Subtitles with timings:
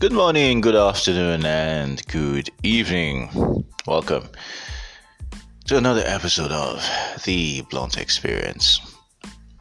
[0.00, 3.64] Good morning, good afternoon, and good evening.
[3.84, 4.28] Welcome
[5.66, 6.88] to another episode of
[7.24, 8.80] The Blunt Experience.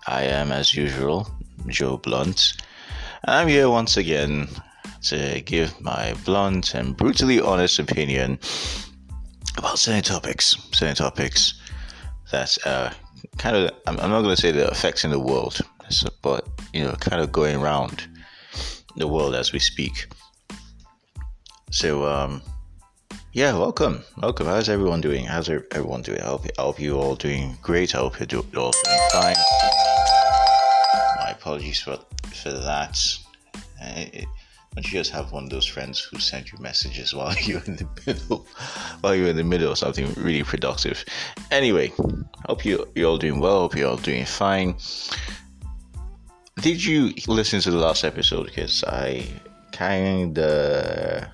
[0.06, 1.28] I am, as usual,
[1.66, 2.54] Joe Blunt,
[3.26, 4.48] I'm here once again
[5.06, 8.38] to give my blunt and brutally honest opinion
[9.58, 11.60] about certain topics, certain topics
[12.32, 12.96] that uh, are
[13.40, 15.62] kind of, I'm not going to say they're affecting the world,
[16.22, 18.08] but, you know, kind of going around
[18.98, 20.08] the world as we speak.
[21.70, 22.42] So, um,
[23.34, 24.48] yeah, welcome, welcome.
[24.48, 25.26] How's everyone doing?
[25.26, 26.22] How's everyone doing?
[26.22, 27.94] I hope, I hope you all doing great.
[27.94, 29.36] I hope you're all doing fine.
[31.18, 32.00] My apologies for
[32.34, 32.98] for that.
[33.84, 34.06] Uh,
[34.76, 37.76] don't you just have one of those friends who send you messages while you're in
[37.76, 38.48] the middle,
[39.02, 41.04] while you're in the middle of something really productive?
[41.52, 41.92] Anyway,
[42.46, 43.60] hope you you're all doing well.
[43.60, 44.78] Hope you're all doing fine.
[46.62, 48.46] Did you listen to the last episode?
[48.46, 49.26] Because I
[49.74, 51.28] kind of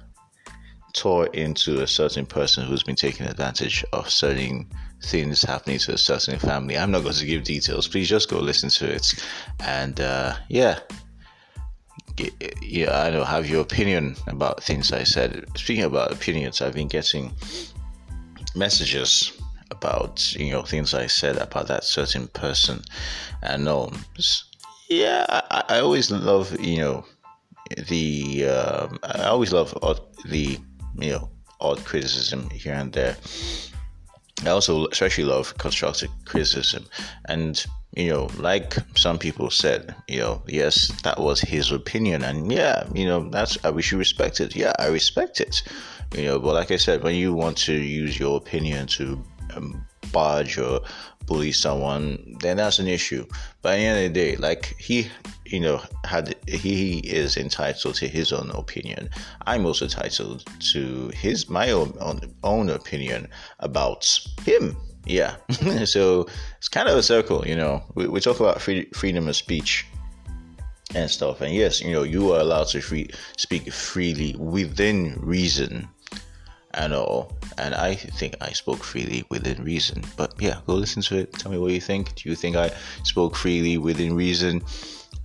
[0.94, 4.70] tore into a certain person who's been taking advantage of certain
[5.02, 6.78] things happening to a certain family.
[6.78, 7.88] I'm not going to give details.
[7.88, 9.14] Please just go listen to it.
[9.60, 10.80] And uh, yeah,
[12.62, 15.46] yeah, I know have your opinion about things I said.
[15.56, 17.34] Speaking about opinions, I've been getting
[18.56, 19.32] messages
[19.72, 22.84] about you know things I said about that certain person,
[23.42, 24.06] and um,
[24.90, 27.06] yeah, I, I always love you know
[27.88, 29.74] the um, I always love
[30.26, 30.60] the
[30.98, 33.18] you know odd criticism here and there.
[34.46, 36.86] I also especially love constructive criticism,
[37.26, 37.64] and
[37.96, 42.88] you know, like some people said, you know, yes, that was his opinion, and yeah,
[42.94, 44.56] you know, that's we should respect it.
[44.56, 45.62] Yeah, I respect it.
[46.16, 49.24] You know, but like I said, when you want to use your opinion to
[49.56, 50.80] um, barge or
[51.26, 53.26] bully someone, then that's an issue.
[53.62, 55.10] But at the end of the day, like he,
[55.46, 59.10] you know, had he is entitled to his own opinion.
[59.46, 63.28] I'm also entitled to his my own own, own opinion
[63.60, 64.08] about
[64.46, 64.78] him.
[65.06, 65.36] Yeah,
[65.86, 67.84] so it's kind of a circle, you know.
[67.96, 69.86] We, we talk about free, freedom of speech
[70.96, 75.90] and stuff, and yes, you know, you are allowed to free speak freely within reason
[76.74, 77.32] and all.
[77.58, 80.04] And I think I spoke freely within reason.
[80.18, 81.34] But yeah, go listen to it.
[81.34, 82.16] Tell me what you think.
[82.16, 82.72] Do you think I
[83.04, 84.64] spoke freely within reason?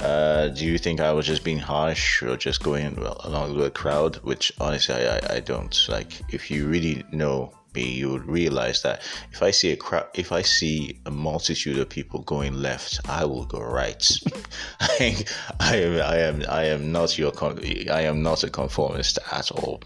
[0.01, 3.71] Uh, do you think I was just being harsh or just going along with the
[3.71, 4.17] crowd?
[4.17, 5.77] Which honestly, I, I, I don't.
[5.89, 10.07] Like, if you really know me, you would realize that if I see a crowd,
[10.15, 14.07] if I see a multitude of people going left, I will go right.
[14.81, 15.25] I,
[15.59, 17.61] I am, I am, I am not your, con-
[17.91, 19.83] I am not a conformist at all.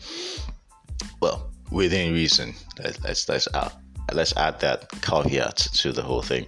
[1.20, 2.54] Well, within reason.
[2.78, 3.72] Let's let's add,
[4.12, 6.46] let's add that caveat to the whole thing.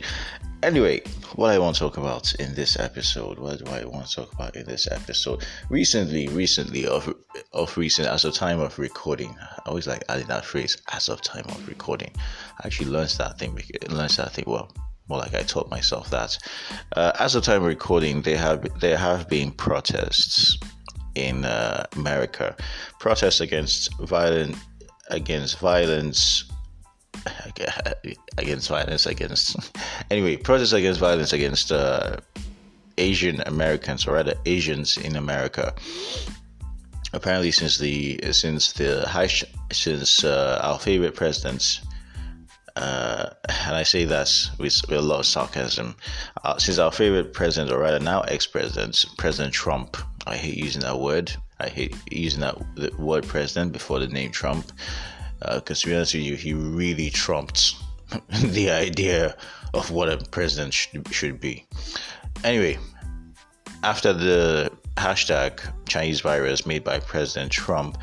[0.63, 1.03] Anyway,
[1.35, 4.33] what I want to talk about in this episode, what do I want to talk
[4.33, 5.45] about in this episode?
[5.69, 7.13] Recently, recently, of
[7.53, 11.21] of recent, as of time of recording, I always like adding that phrase, as of
[11.23, 12.13] time of recording.
[12.63, 14.71] I actually learned that thing, learned that thing well
[15.07, 16.39] more like I taught myself that.
[16.97, 20.57] Uh, as of time of recording, there have there have been protests
[21.15, 22.57] in uh, America,
[22.99, 24.57] protests against violent
[25.11, 26.45] against violence
[28.39, 29.73] against violence against
[30.11, 32.17] anyway protests against violence against uh,
[32.99, 35.75] asian americans or rather asians in america
[37.13, 39.29] apparently since the since the high
[39.73, 41.81] since uh, our favorite presidents
[42.77, 43.31] uh,
[43.67, 45.95] and I say that with, with a lot of sarcasm.
[46.43, 50.99] Uh, since our favorite president, or rather now ex-president, President Trump, I hate using that
[50.99, 51.33] word.
[51.61, 54.73] I hate using that word president before the name Trump.
[55.41, 57.77] Because uh, to be honest with you, he really trumped
[58.43, 59.37] the idea
[59.75, 61.67] of what a president should, should be.
[62.45, 62.79] Anyway,
[63.83, 67.99] after the hashtag Chinese virus made by President Trump,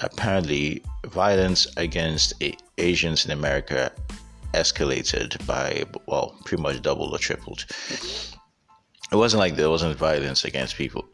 [0.00, 2.42] apparently violence against
[2.78, 3.92] Asians in America
[4.52, 7.64] escalated by, well, pretty much doubled or tripled
[9.14, 11.06] it wasn't like there wasn't violence against people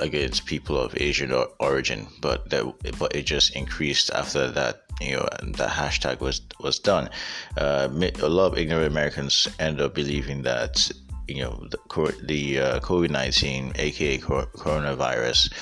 [0.00, 2.64] against people of Asian origin, but that
[2.98, 4.82] but it just increased after that.
[5.00, 7.10] You know, the hashtag was was done.
[7.56, 7.88] Uh,
[8.20, 10.90] a lot of ignorant Americans end up believing that
[11.28, 11.78] you know the,
[12.24, 15.52] the uh, COVID nineteen, aka coronavirus,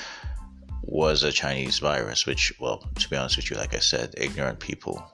[0.81, 2.25] was a Chinese virus.
[2.25, 5.12] Which, well, to be honest with you, like I said, ignorant people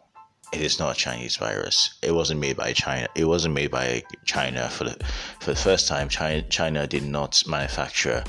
[0.52, 1.98] it is not a Chinese virus.
[2.02, 3.08] It wasn't made by China.
[3.14, 5.04] It wasn't made by China for the
[5.40, 6.08] for the first time.
[6.08, 8.24] China China did not manufacture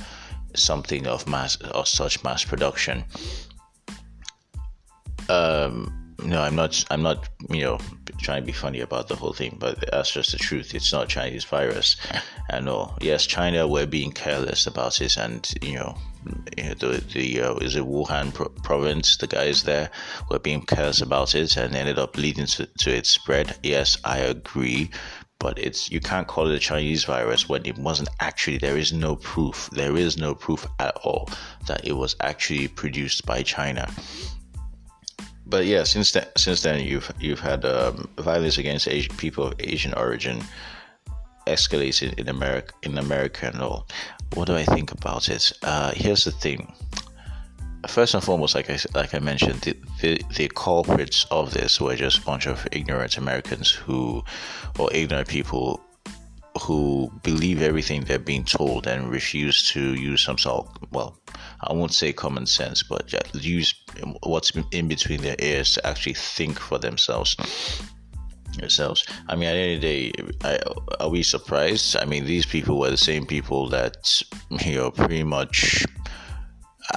[0.55, 3.05] something of mass or such mass production.
[5.29, 6.83] Um, no, I'm not.
[6.91, 7.29] I'm not.
[7.49, 7.79] You know,
[8.17, 10.75] trying to be funny about the whole thing, but that's just the truth.
[10.75, 11.95] It's not Chinese virus,
[12.49, 12.97] and all.
[13.01, 17.83] Yes, China were being careless about it, and you know, the the uh, is it
[17.83, 19.17] Wuhan pro- province?
[19.17, 19.89] The guys there
[20.29, 23.55] were being careless about it, and ended up leading to, to its spread.
[23.63, 24.89] Yes, I agree,
[25.39, 28.57] but it's you can't call it a Chinese virus when it wasn't actually.
[28.57, 29.69] There is no proof.
[29.71, 31.29] There is no proof at all
[31.67, 33.89] that it was actually produced by China
[35.49, 39.55] but yeah, since then, since then you've you've had um, violence against Asian people of
[39.59, 40.43] Asian origin
[41.47, 43.87] escalated in America in America and all.
[44.35, 45.51] What do I think about it?
[45.63, 46.73] Uh, here's the thing.
[47.87, 51.95] First and foremost, like I like I mentioned, the, the, the culprits of this were
[51.95, 54.23] just a bunch of ignorant Americans who,
[54.77, 55.81] or ignorant people
[56.61, 61.17] who believe everything they're being told and refuse to use some sort of, well,
[61.61, 63.73] I won't say common sense, but use
[64.23, 67.35] what's in between their ears to actually think for themselves.
[68.59, 69.05] Yourselves.
[69.27, 70.11] I mean, at the end of the day,
[70.43, 71.95] I, are we surprised?
[71.97, 74.21] I mean, these people were the same people that
[74.65, 75.85] you know pretty much.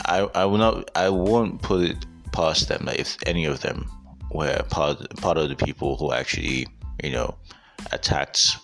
[0.07, 0.91] I I will not.
[0.97, 3.91] I won't put it past them that if any of them
[4.31, 6.67] were part part of the people who actually
[7.03, 7.35] you know
[7.93, 8.57] attacked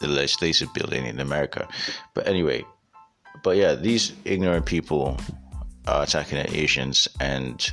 [0.00, 1.68] the legislative building in America.
[2.14, 2.64] But anyway,
[3.42, 5.18] but yeah, these ignorant people
[5.86, 7.68] are attacking Asians, and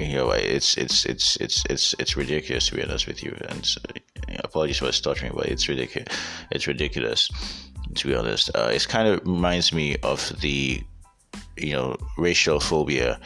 [0.00, 3.36] you know it's it's it's it's it's it's ridiculous to be honest with you.
[3.48, 3.80] And so,
[4.44, 6.08] apologies for stuttering, but it's ridiculous.
[6.50, 7.30] It's ridiculous
[7.94, 8.50] to be honest.
[8.54, 10.82] Uh, it kind of reminds me of the
[11.56, 13.20] you know racial phobia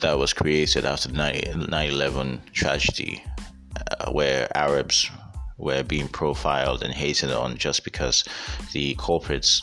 [0.00, 3.22] that was created after the 9 11 tragedy,
[3.90, 5.10] uh, where Arabs
[5.58, 8.24] were being profiled and hated on just because
[8.72, 9.62] the culprits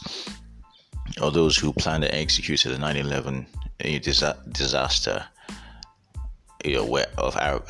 [1.22, 3.46] or those who planned and executed the 9/11
[4.54, 5.26] disaster
[6.64, 7.62] you know, of our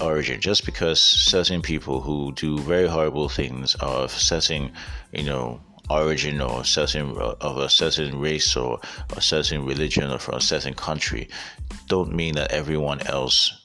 [0.00, 4.72] origin, just because certain people who do very horrible things are of certain,
[5.12, 5.60] you know,
[5.90, 8.80] origin or certain of a certain race or
[9.16, 11.28] a certain religion or from a certain country,
[11.86, 13.62] don't mean that everyone else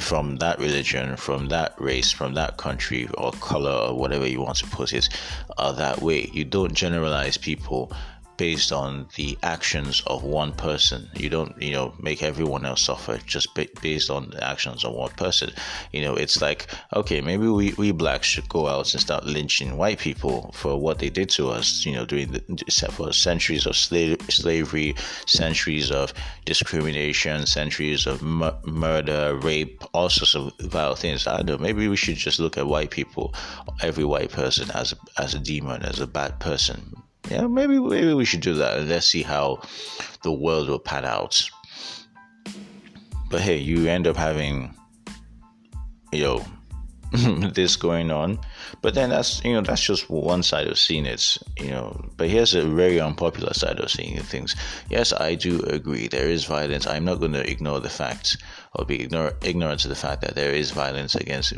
[0.00, 4.58] from that religion, from that race, from that country or color or whatever you want
[4.58, 5.08] to put it,
[5.56, 6.30] are that way.
[6.32, 7.90] You don't generalize people
[8.36, 11.08] based on the actions of one person.
[11.14, 15.10] You don't, you know, make everyone else suffer just based on the actions of one
[15.10, 15.50] person.
[15.92, 19.76] You know, it's like, okay, maybe we, we blacks should go out and start lynching
[19.76, 22.42] white people for what they did to us, you know, during the
[22.90, 24.94] for centuries of slave, slavery,
[25.26, 26.12] centuries of
[26.44, 31.26] discrimination, centuries of murder, rape, all sorts of vile things.
[31.26, 33.34] I don't know, maybe we should just look at white people,
[33.82, 38.24] every white person as as a demon, as a bad person yeah, maybe maybe we
[38.24, 39.60] should do that and let's see how
[40.22, 41.48] the world will pan out.
[43.30, 44.74] But hey, you end up having,
[46.12, 46.44] you know,
[47.52, 48.38] this going on.
[48.82, 52.04] But then that's you know that's just one side of seeing it, you know.
[52.16, 54.54] But here's a very unpopular side of seeing things.
[54.90, 56.86] Yes, I do agree there is violence.
[56.86, 58.36] I'm not going to ignore the fact
[58.78, 61.52] or be ignore, ignorant to the fact that there is violence against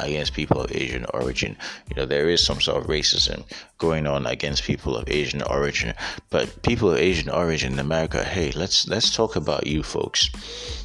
[0.00, 1.56] against people of Asian origin.
[1.88, 3.44] You know there is some sort of racism
[3.78, 5.94] going on against people of Asian origin.
[6.30, 10.30] But people of Asian origin in America, hey, let's let's talk about you folks,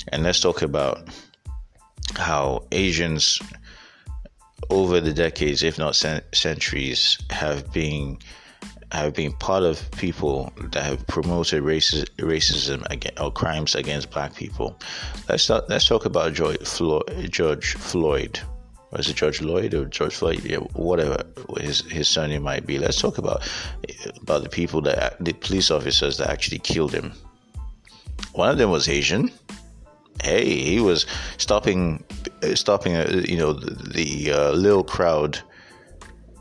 [0.10, 1.08] and let's talk about
[2.16, 3.40] how Asians
[4.70, 8.18] over the decades, if not centuries, have been
[8.92, 14.36] have been part of people that have promoted racism, racism against, or crimes against black
[14.36, 14.80] people.
[15.28, 17.30] Let's talk, let's talk about George Floyd.
[17.30, 18.40] George Floyd.
[18.92, 20.44] Was it George Lloyd or George Floyd?
[20.44, 21.24] Yeah, whatever
[21.60, 22.80] his his surname might be.
[22.80, 23.48] Let's talk about
[24.20, 27.14] about the people that the police officers that actually killed him.
[28.34, 29.32] One of them was Asian
[30.24, 31.06] hey, he was
[31.38, 32.04] stopping,
[32.54, 35.40] stopping, uh, you know, the, the uh, little crowd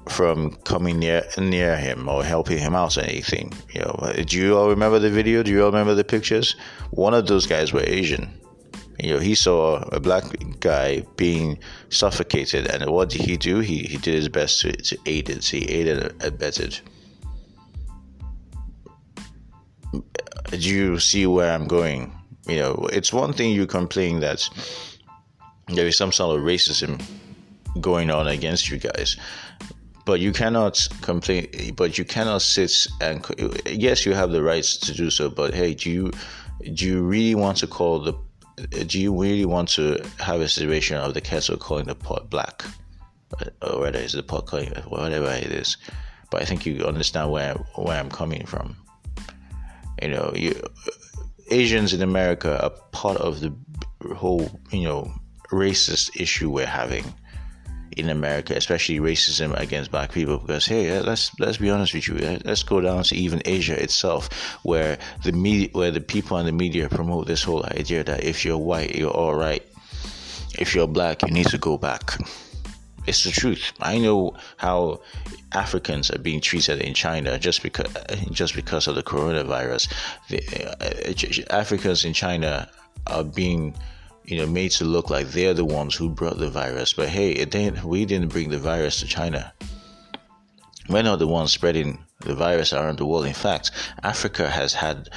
[0.08, 3.52] from coming near near him or helping him out or anything.
[3.72, 5.42] You know, do you all remember the video?
[5.42, 6.56] Do you all remember the pictures?
[6.90, 8.38] One of those guys were Asian.
[8.98, 10.24] You know, he saw a black
[10.58, 11.58] guy being
[11.90, 13.60] suffocated, and what did he do?
[13.60, 15.44] He he did his best to, to aid it.
[15.44, 16.80] He aided and abetted.
[20.50, 22.12] Do you see where I'm going?
[22.48, 24.48] You know, it's one thing you complain that
[25.68, 27.00] there is some sort of racism
[27.80, 29.16] going on against you guys,
[30.08, 31.74] but you cannot complain.
[31.76, 33.22] But you cannot sit and
[33.66, 35.28] yes, you have the rights to do so.
[35.28, 36.10] But hey, do you
[36.72, 38.14] do you really want to call the
[38.86, 42.64] do you really want to have a situation of the kettle calling the pot black,
[43.60, 45.76] or whether it's the pot calling whatever it is?
[46.30, 48.76] But I think you understand where where I'm coming from.
[50.00, 50.54] You know, you
[51.50, 53.52] Asians in America are part of the
[54.14, 55.12] whole, you know,
[55.52, 57.04] racist issue we're having
[57.96, 60.38] in America, especially racism against black people.
[60.38, 62.38] Because hey, let's let's be honest with you.
[62.44, 64.28] Let's go down to even Asia itself,
[64.62, 68.44] where the media, where the people in the media promote this whole idea that if
[68.44, 69.62] you're white, you're all right.
[70.58, 72.18] If you're black, you need to go back.
[73.06, 73.72] It's the truth.
[73.80, 75.00] I know how
[75.52, 77.90] Africans are being treated in China just because
[78.30, 79.88] just because of the coronavirus.
[80.28, 82.68] The, uh, Africans in China
[83.06, 83.74] are being
[84.28, 86.92] you know, made to look like they're the ones who brought the virus.
[86.92, 89.54] But hey, it didn't, we didn't bring the virus to China.
[90.88, 93.24] We're not the ones spreading the virus around the world.
[93.24, 93.70] In fact,
[94.02, 95.08] Africa has had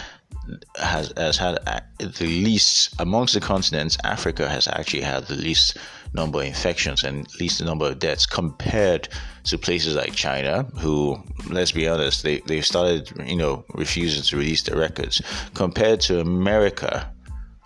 [0.77, 1.59] has has had
[1.99, 3.97] the least amongst the continents.
[4.03, 5.77] Africa has actually had the least
[6.13, 9.07] number of infections and least number of deaths compared
[9.45, 14.37] to places like China, who, let's be honest, they they started you know refusing to
[14.37, 15.21] release their records.
[15.53, 17.11] Compared to America,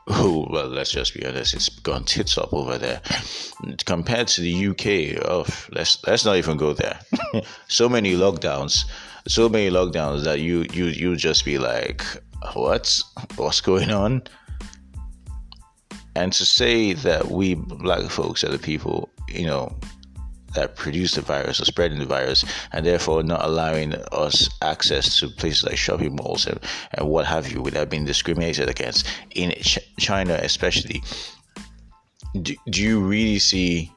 [0.07, 3.01] Oh, well, let's just be honest, it's gone tits up over there.
[3.85, 6.99] Compared to the UK, oh, let's let's not even go there.
[7.67, 8.85] so many lockdowns,
[9.27, 12.03] so many lockdowns that you you you just be like,
[12.53, 13.01] what?
[13.35, 14.21] What's going on?
[16.15, 19.75] And to say that we black folks are the people, you know,
[20.55, 25.29] that produce the virus or spreading the virus, and therefore not allowing us access to
[25.29, 26.59] places like shopping malls and,
[26.93, 29.07] and what have you without being discriminated against.
[29.35, 31.03] In Ch- China, especially,
[32.41, 33.91] do, do you really see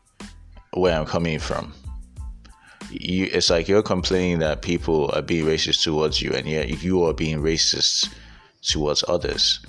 [0.74, 1.72] where I'm coming from?
[2.90, 7.04] You, it's like you're complaining that people are being racist towards you, and yet you
[7.04, 8.12] are being racist
[8.62, 9.60] towards others.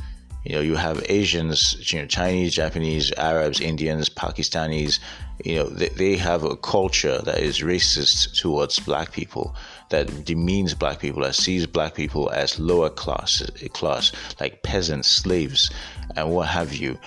[0.46, 5.00] You know, you have Asians, you know, Chinese, Japanese, Arabs, Indians, Pakistanis.
[5.44, 9.56] You know, they, they have a culture that is racist towards black people,
[9.90, 13.42] that demeans black people, that sees black people as lower class,
[13.74, 15.72] class like peasants, slaves,
[16.16, 17.00] and what have you.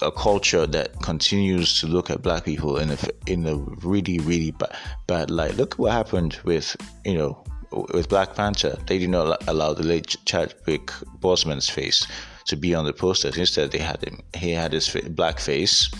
[0.00, 4.52] A culture that continues to look at black people in a in a really really
[4.52, 4.74] bad,
[5.06, 5.56] bad light.
[5.56, 7.44] Look what happened with you know
[7.92, 8.78] with Black Panther.
[8.86, 10.86] They did not allow the late Chadwick
[11.20, 12.06] Boseman's face
[12.46, 13.36] to be on the posters.
[13.36, 14.20] Instead, they had him.
[14.34, 15.90] He had his black face,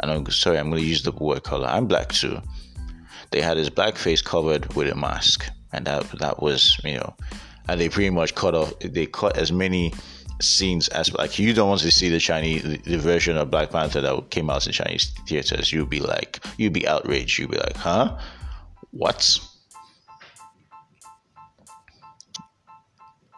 [0.00, 1.66] and I'm sorry, I'm going to use the word color.
[1.66, 2.40] I'm black too.
[3.30, 7.14] They had his black face covered with a mask, and that that was you know,
[7.68, 8.78] and they pretty much cut off.
[8.80, 9.92] They cut as many
[10.40, 14.00] scenes as like you don't want to see the Chinese the version of Black Panther
[14.00, 15.72] that came out in Chinese theaters.
[15.72, 17.38] You'd be like, you'd be outraged.
[17.38, 18.18] You'd be like, huh,
[18.90, 19.38] what?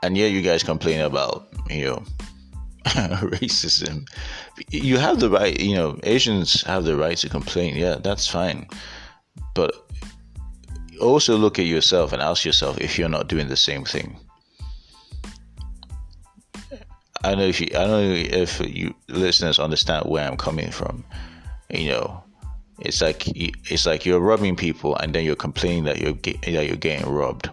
[0.02, 2.02] And yet you guys complain about you know
[2.84, 4.06] racism.
[4.70, 7.76] You have the right, you know, Asians have the right to complain.
[7.76, 8.68] Yeah, that's fine.
[9.54, 9.74] But
[11.00, 14.18] also look at yourself and ask yourself if you're not doing the same thing.
[17.24, 21.04] I know if you, I know if you listeners understand where I'm coming from.
[21.70, 22.24] You know,
[22.80, 26.76] it's like it's like you're robbing people and then you're complaining that you're that you're
[26.76, 27.48] getting robbed.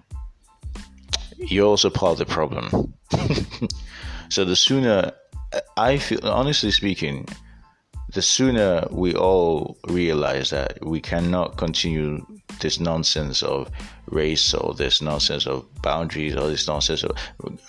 [1.37, 2.93] You're also part of the problem.
[4.29, 5.13] so the sooner
[5.77, 7.27] I feel, honestly speaking,
[8.13, 12.25] the sooner we all realize that we cannot continue
[12.59, 13.69] this nonsense of
[14.07, 17.17] race or this nonsense of boundaries or this nonsense of,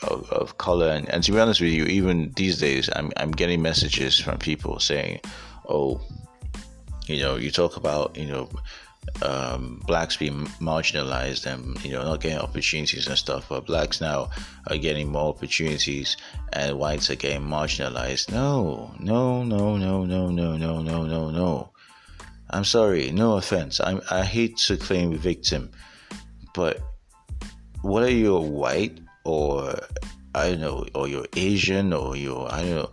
[0.03, 0.89] of, of color.
[0.89, 4.39] And, and, to be honest with you, even these days, I'm, I'm getting messages from
[4.39, 5.21] people saying,
[5.69, 6.01] oh,
[7.07, 8.49] you know, you talk about, you know,
[9.23, 14.31] um, blacks being marginalized and you know not getting opportunities and stuff, but blacks now
[14.69, 16.17] are getting more opportunities
[16.53, 18.31] and whites are getting marginalized.
[18.31, 21.71] No, no, no, no, no, no, no, no, no, no.
[22.51, 23.81] I'm sorry, no offense.
[23.81, 25.71] I I hate to claim victim,
[26.55, 26.81] but
[27.83, 29.79] whether you're white or
[30.35, 32.91] I don't know, or you're Asian or you're I don't know,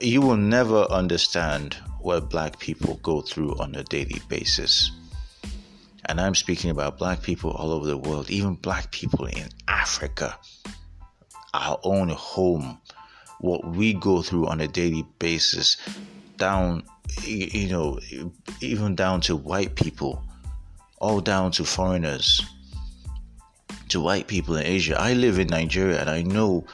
[0.00, 4.90] you will never understand what black people go through on a daily basis
[6.10, 10.36] and I'm speaking about black people all over the world, even black people in Africa,
[11.54, 12.80] our own home,
[13.38, 15.76] what we go through on a daily basis,
[16.36, 16.82] down,
[17.22, 18.00] you know,
[18.60, 20.20] even down to white people,
[20.98, 22.44] all down to foreigners,
[23.88, 25.00] to white people in Asia.
[25.00, 26.66] I live in Nigeria and I know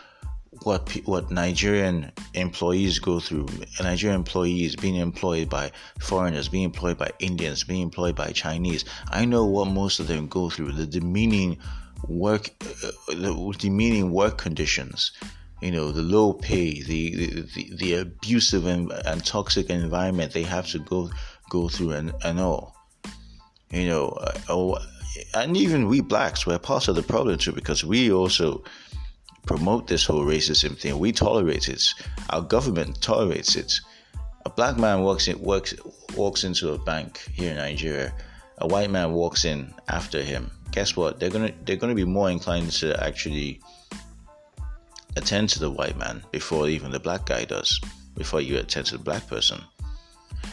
[0.67, 3.47] what what Nigerian employees go through.
[3.81, 5.71] Nigerian employees being employed by
[6.01, 8.85] foreigners, being employed by Indians, being employed by Chinese.
[9.09, 10.73] I know what most of them go through.
[10.73, 11.59] The demeaning
[12.09, 12.51] work,
[12.85, 15.13] uh, the demeaning work conditions.
[15.63, 20.67] You know, the low pay, the the, the abusive and, and toxic environment they have
[20.73, 21.11] to go
[21.49, 22.75] go through, and, and all.
[23.71, 24.79] You know, uh, oh,
[25.33, 28.65] and even we blacks, we're part of the problem too because we also
[29.47, 30.99] promote this whole racism thing.
[30.99, 31.83] We tolerate it.
[32.31, 33.73] Our government tolerates it.
[34.45, 35.75] a black man walks in works
[36.15, 38.15] walks into a bank here in Nigeria,
[38.59, 40.51] a white man walks in after him.
[40.73, 41.19] Guess what?
[41.19, 43.61] They're gonna they're gonna be more inclined to actually
[45.17, 47.81] attend to the white man before even the black guy does.
[48.15, 49.61] Before you attend to the black person.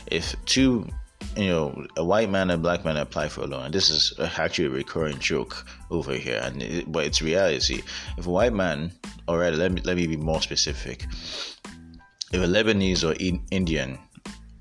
[0.08, 0.88] If two
[1.36, 3.66] you know, a white man and black man apply for a loan.
[3.66, 7.82] And this is actually a recurring joke over here, and it, but it's reality.
[8.18, 8.92] If a white man,
[9.28, 11.06] or rather, let me let me be more specific.
[12.32, 13.16] If a Lebanese or
[13.52, 14.00] Indian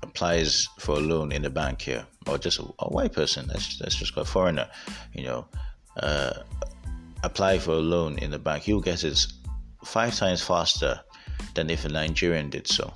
[0.01, 3.77] applies for a loan in the bank here, or just a, a white person, that's
[3.79, 4.69] that's just a foreigner,
[5.13, 5.47] you know,
[5.97, 6.33] uh,
[7.23, 9.19] apply for a loan in the bank, he'll get it
[9.83, 10.99] five times faster
[11.55, 12.93] than if a Nigerian did so.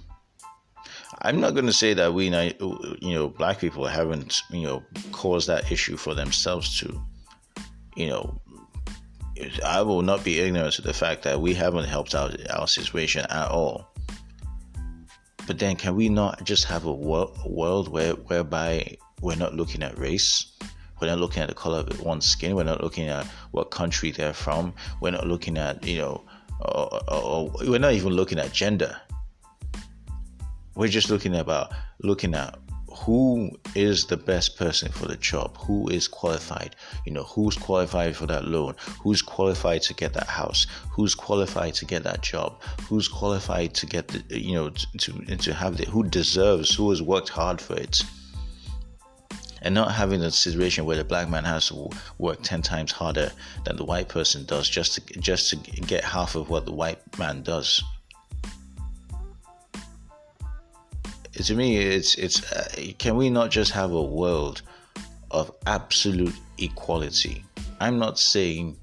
[1.21, 5.47] I'm not going to say that we, you know, black people haven't, you know, caused
[5.47, 7.01] that issue for themselves to,
[7.95, 8.39] you know,
[9.65, 13.25] I will not be ignorant to the fact that we haven't helped out our situation
[13.29, 13.88] at all.
[15.47, 19.97] But then, can we not just have a world where whereby we're not looking at
[19.97, 20.51] race?
[21.00, 22.55] We're not looking at the color of one's skin.
[22.55, 24.74] We're not looking at what country they're from.
[25.00, 26.24] We're not looking at, you know,
[26.59, 29.00] or, or, or we're not even looking at gender
[30.77, 31.72] we're just looking about
[32.03, 32.57] looking at
[32.89, 38.15] who is the best person for the job who is qualified you know who's qualified
[38.15, 42.62] for that loan who's qualified to get that house who's qualified to get that job
[42.88, 47.01] who's qualified to get the you know to to have the who deserves who has
[47.01, 48.01] worked hard for it.
[49.63, 53.31] And not having a situation where the black man has to work 10 times harder
[53.65, 57.00] than the white person does just to just to get half of what the white
[57.17, 57.84] man does
[61.46, 62.51] to me, it's it's.
[62.51, 62.67] Uh,
[62.98, 64.62] can we not just have a world
[65.32, 67.44] of absolute equality?
[67.79, 68.77] I'm not saying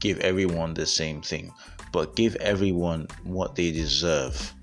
[0.00, 1.52] give everyone the same thing,
[1.92, 4.54] but give everyone what they deserve,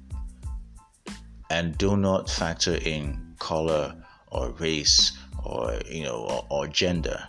[1.49, 3.95] and do not factor in color
[4.31, 7.27] or race or you know or, or gender.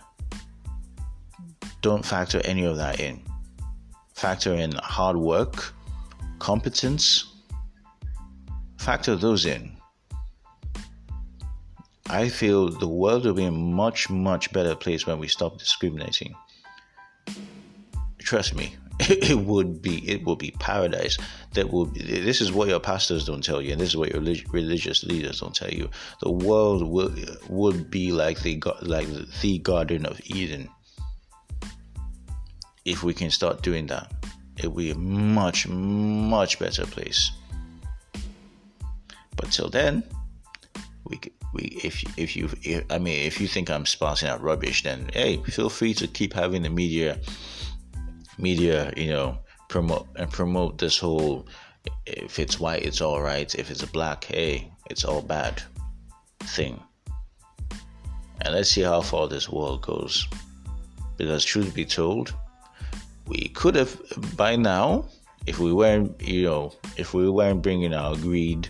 [1.81, 3.21] Don't factor any of that in.
[4.15, 5.73] Factor in hard work,
[6.39, 7.26] competence
[8.77, 9.77] factor those in,
[12.09, 16.35] I feel the world will be a much, much better place when we stop discriminating.
[18.19, 21.17] Trust me, it would be it will be paradise.
[21.53, 24.09] That will be, this is what your pastors don't tell you, and this is what
[24.09, 25.89] your religious leaders don't tell you.
[26.21, 27.13] The world will
[27.49, 29.07] would be like the like
[29.41, 30.69] the Garden of Eden
[32.85, 34.11] if we can start doing that.
[34.57, 37.31] It will be a much, much better place.
[39.37, 40.03] But till then,
[41.05, 41.19] we
[41.53, 45.09] we if if you if, I mean if you think I'm spouting out rubbish, then
[45.13, 47.19] hey, feel free to keep having the media
[48.37, 49.37] media you know
[49.69, 51.47] promote and promote this whole
[52.05, 53.53] if it's white it's all right.
[53.55, 55.61] If it's black hey it's all bad
[56.41, 56.81] thing.
[58.41, 60.27] And let's see how far this world goes.
[61.17, 62.33] Because truth be told
[63.27, 63.99] we could have
[64.35, 65.05] by now
[65.45, 68.69] if we weren't you know if we weren't bringing our greed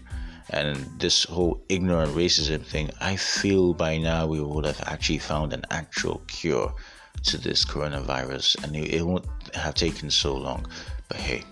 [0.49, 5.53] and this whole ignorant racism thing, I feel by now we would have actually found
[5.53, 6.73] an actual cure
[7.23, 10.65] to this coronavirus and it, it won't have taken so long.
[11.09, 11.43] But hey,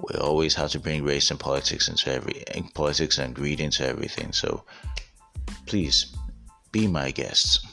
[0.00, 2.42] we always have to bring race and politics into every
[2.74, 4.32] politics and greed into everything.
[4.32, 4.64] So
[5.66, 6.14] please
[6.72, 7.64] be my guests.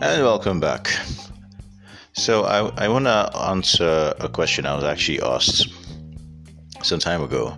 [0.00, 0.96] And welcome back.
[2.12, 5.66] So I, I want to answer a question I was actually asked
[6.84, 7.56] some time ago.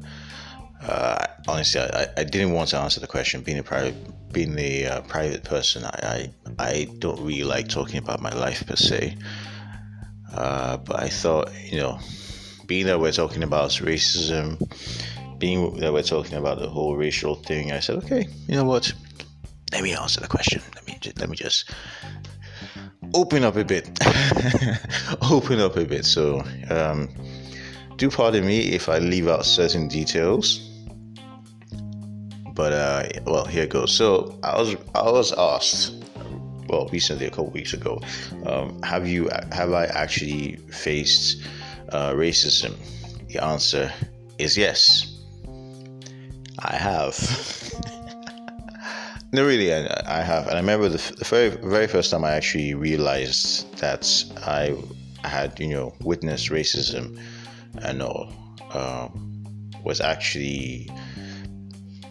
[0.83, 3.43] Uh, honestly, I, I didn't want to answer the question.
[3.43, 7.99] Being a private, being a uh, private person, I, I, I don't really like talking
[7.99, 9.19] about my life per se.
[10.33, 11.99] Uh, but I thought, you know,
[12.67, 14.59] being that we're talking about racism,
[15.39, 18.91] being that we're talking about the whole racial thing, I said, okay, you know what?
[19.73, 20.63] Let me answer the question.
[20.75, 21.71] Let me let me just
[23.15, 23.89] open up a bit.
[25.31, 26.05] open up a bit.
[26.05, 27.09] So, um,
[27.97, 30.67] do pardon me if I leave out certain details.
[32.55, 33.95] But uh, well, here goes.
[33.95, 35.95] So I was I was asked,
[36.69, 38.01] well, recently a couple weeks ago,
[38.47, 41.47] um, have you have I actually faced
[41.91, 42.75] uh, racism?
[43.29, 43.93] The answer
[44.39, 45.17] is yes.
[46.59, 47.17] I have.
[49.33, 52.33] No, really, I, I have, and I remember the, the, very very first time I
[52.33, 54.77] actually realized that I
[55.23, 57.21] had you know witnessed racism
[57.83, 58.33] and all
[58.75, 60.89] um, was actually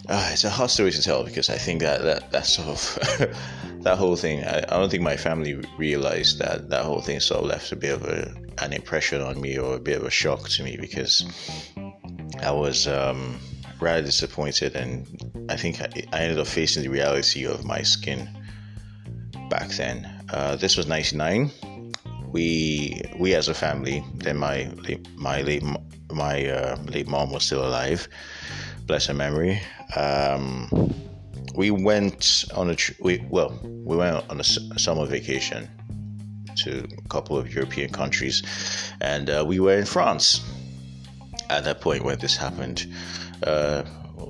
[0.08, 3.34] uh, it's a hard story to tell because I think that that, that sort of
[3.84, 4.44] that whole thing.
[4.44, 7.76] I, I, don't think my family realized that that whole thing sort of left a
[7.76, 10.78] bit of a, an impression on me or a bit of a shock to me
[10.80, 11.26] because
[12.42, 13.40] I was um,
[13.80, 15.08] rather disappointed, and
[15.50, 18.30] I think I, ended up facing the reality of my skin
[19.50, 20.08] back then.
[20.32, 21.52] Uh, this was '99.
[22.32, 24.04] We we as a family.
[24.15, 24.72] Then my
[25.15, 25.63] my late
[26.12, 28.08] my uh, late mom was still alive
[28.89, 29.62] bless her memory.
[29.96, 30.68] Um,
[31.54, 35.70] we went on a tr- we well we went on a, a, summer vacation
[36.63, 38.42] to a couple of European countries,
[39.00, 40.42] and uh, we were in France
[41.52, 42.92] at that point when this happened.
[43.43, 43.84] Uh,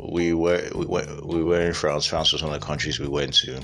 [0.10, 2.06] we were we were we were in France.
[2.06, 3.62] France was one of the countries we went to.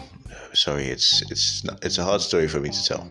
[0.54, 3.08] Sorry, it's it's not, it's a hard story for me to tell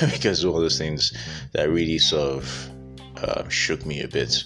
[0.10, 1.12] because all those things
[1.52, 2.70] that really sort of
[3.22, 4.44] uh, shook me a bit.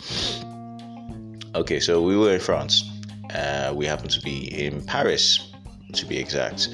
[1.54, 2.84] Okay, so we were in France.
[3.32, 5.52] Uh, we happened to be in Paris,
[5.92, 6.68] to be exact.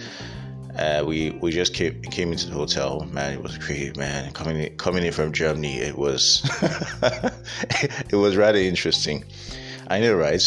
[0.79, 3.07] Uh, we we just came, came into the hotel.
[3.13, 3.97] Man, it was great.
[3.97, 6.43] Man, coming in, coming in from Germany, it was
[8.11, 9.25] it was rather interesting.
[9.91, 10.41] I know, right?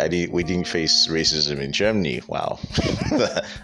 [0.00, 2.22] I did, we didn't face racism in Germany.
[2.28, 2.60] Wow,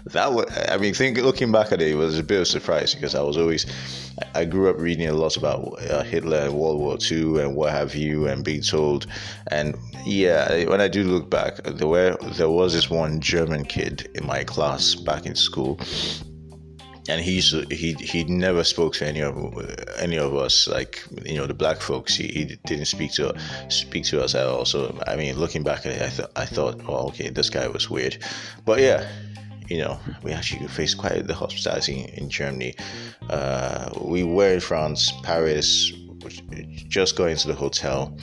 [0.07, 0.45] that, was.
[0.69, 3.15] I mean, think looking back at it, it was a bit of a surprise because
[3.15, 3.65] I was always,
[4.35, 7.71] I grew up reading a lot about uh, Hitler and World War II and what
[7.71, 9.07] have you, and being told,
[9.47, 14.09] and yeah, when I do look back, there were there was this one German kid
[14.13, 15.79] in my class back in school
[17.11, 19.35] and he's he he never spoke to any of
[19.97, 22.15] any of us like you know the black folks.
[22.15, 23.35] He, he didn't speak to
[23.67, 24.63] speak to us at all.
[24.65, 27.67] So i mean looking back at it i thought i thought oh okay this guy
[27.67, 28.17] was weird.
[28.65, 29.09] But yeah
[29.67, 32.75] you know we actually faced quite the hospitality in, germany.
[33.29, 35.91] Uh, we were in france paris
[36.87, 38.17] just going to the hotel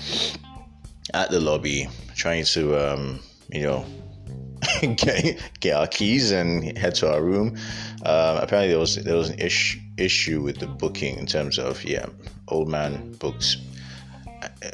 [1.14, 3.20] at the lobby trying to um,
[3.50, 3.84] you know
[4.80, 7.56] get, get our keys and head to our room.
[8.04, 11.84] Um, apparently, there was there was an ish, issue with the booking in terms of
[11.84, 12.06] yeah,
[12.48, 13.56] old man books,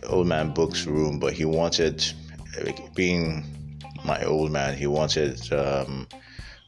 [0.08, 2.04] old man books room, but he wanted,
[2.94, 3.44] being
[4.04, 6.06] my old man, he wanted um,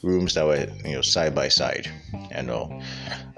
[0.03, 1.91] rooms that were you know side by side
[2.31, 2.83] and all.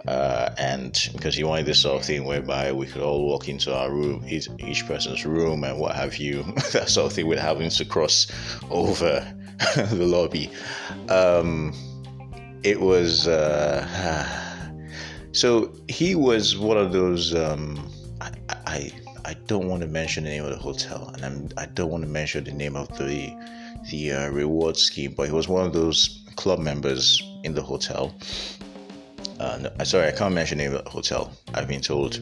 [0.06, 3.74] Uh, and because he wanted this sort of thing whereby we could all walk into
[3.74, 7.44] our room, each, each person's room, and what have you, that sort of thing, without
[7.44, 8.26] having to cross
[8.70, 9.34] over
[9.76, 10.50] the lobby.
[11.08, 11.72] Um,
[12.62, 13.86] it was uh,
[15.32, 17.34] so he was one of those.
[17.34, 17.90] Um,
[18.20, 18.30] I,
[18.66, 18.92] I
[19.24, 21.90] I don't want to mention the name of the hotel, and I'm, I do not
[21.90, 23.34] want to mention the name of the
[23.90, 28.14] the uh, reward scheme, but he was one of those club members in the hotel.
[29.40, 31.32] Uh, no, sorry, I can't mention the name of the hotel.
[31.54, 32.20] I've been told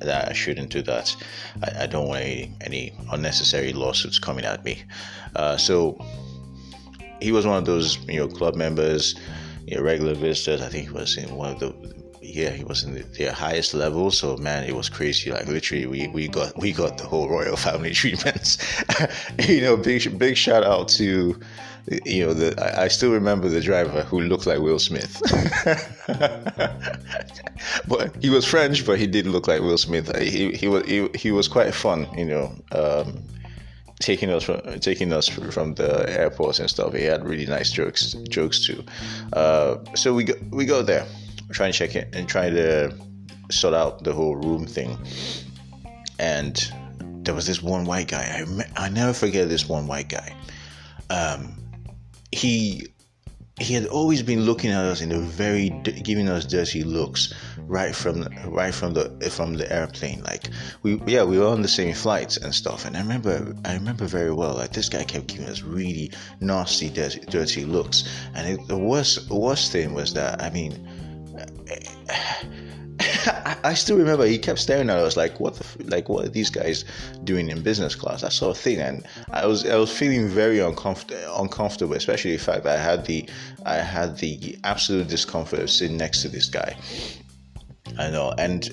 [0.00, 1.16] that I shouldn't do that.
[1.62, 4.82] I, I don't want any, any, unnecessary lawsuits coming at me.
[5.34, 5.98] Uh, so
[7.22, 9.14] he was one of those you know club members,
[9.66, 10.60] you know, regular visitors.
[10.60, 11.74] I think he was in one of the
[12.20, 14.10] yeah he was in the, highest level.
[14.10, 15.30] So man, it was crazy.
[15.30, 18.58] Like literally, we, we got we got the whole royal family treatments.
[19.48, 21.38] you know, big big shout out to
[22.04, 25.20] you know the I, I still remember the driver who looked like Will Smith.
[27.88, 30.14] but he was French, but he did look like Will Smith.
[30.16, 32.06] He he was he, he was quite fun.
[32.16, 32.54] You know.
[32.72, 33.22] Um,
[34.02, 36.92] taking us from taking us from the airports and stuff.
[36.92, 38.84] He had really nice jokes jokes too.
[39.32, 41.06] Uh, so we go we go there,
[41.50, 42.92] try and check it and try to
[43.50, 44.98] sort out the whole room thing.
[46.18, 46.56] And
[47.24, 48.44] there was this one white guy.
[48.76, 50.34] I I never forget this one white guy.
[51.08, 51.56] Um,
[52.32, 52.88] he
[53.60, 55.68] he had always been looking at us in a very
[56.02, 57.34] giving us dirty looks
[57.66, 60.22] right from right from the from the airplane.
[60.22, 60.48] Like
[60.82, 62.86] we yeah we were on the same flights and stuff.
[62.86, 66.10] And i remember i remember very well like this guy kept giving us really
[66.40, 68.08] nasty dirty, dirty looks.
[68.34, 70.88] And it, the worst worst thing was that i mean
[73.64, 76.50] I, still remember he kept staring at us like, what the, like what are these
[76.50, 76.84] guys
[77.24, 78.22] doing in business class?
[78.22, 78.80] That sort of thing.
[78.80, 83.06] And I was, I was feeling very uncomfortable, uncomfortable, especially the fact that I had
[83.06, 83.28] the,
[83.66, 86.76] I had the absolute discomfort of sitting next to this guy.
[87.98, 88.66] I know, and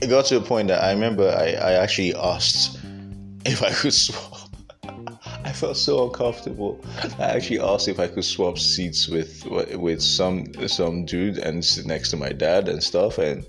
[0.00, 2.78] it got to a point that I remember I, I actually asked
[3.46, 4.43] if I could swap
[5.54, 6.80] felt so uncomfortable.
[7.18, 11.86] I actually asked if I could swap seats with with some some dude and sit
[11.86, 13.46] next to my dad and stuff, and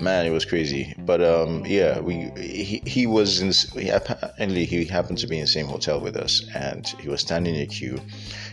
[0.00, 0.94] man, it was crazy.
[0.98, 5.42] But um, yeah, we he, he was in he apparently he happened to be in
[5.42, 8.00] the same hotel with us, and he was standing in a queue.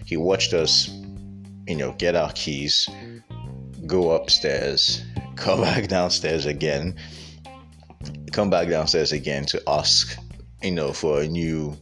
[0.06, 0.90] He watched us,
[1.68, 2.90] you know, get our keys,
[3.86, 5.02] go upstairs,
[5.36, 6.96] come back downstairs again,
[8.32, 10.18] come back downstairs again to ask,
[10.62, 11.78] you know, for a new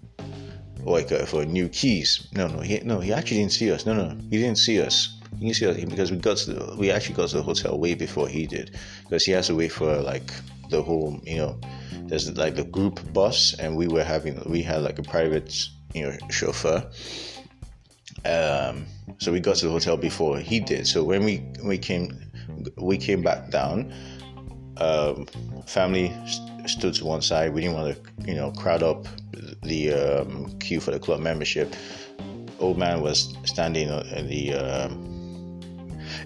[0.84, 2.28] like uh, for new keys.
[2.34, 3.86] No, no, he no, he actually didn't see us.
[3.86, 5.18] No, no, he didn't see us.
[5.40, 7.78] He didn't see us because we got to the, we actually got to the hotel
[7.80, 10.34] way before he did because he has to wait for like
[10.70, 11.60] the whole you know
[12.08, 15.54] there's like the group bus and we were having we had like a private
[15.94, 16.86] you know chauffeur
[18.26, 18.86] um
[19.18, 22.10] so we got to the hotel before he did so when we we came
[22.78, 23.92] we came back down
[24.78, 25.26] um
[25.66, 26.14] family
[26.70, 29.06] stood to one side we didn't want to you know crowd up
[29.64, 31.76] the um, queue for the club membership
[32.60, 35.10] old man was standing in the um,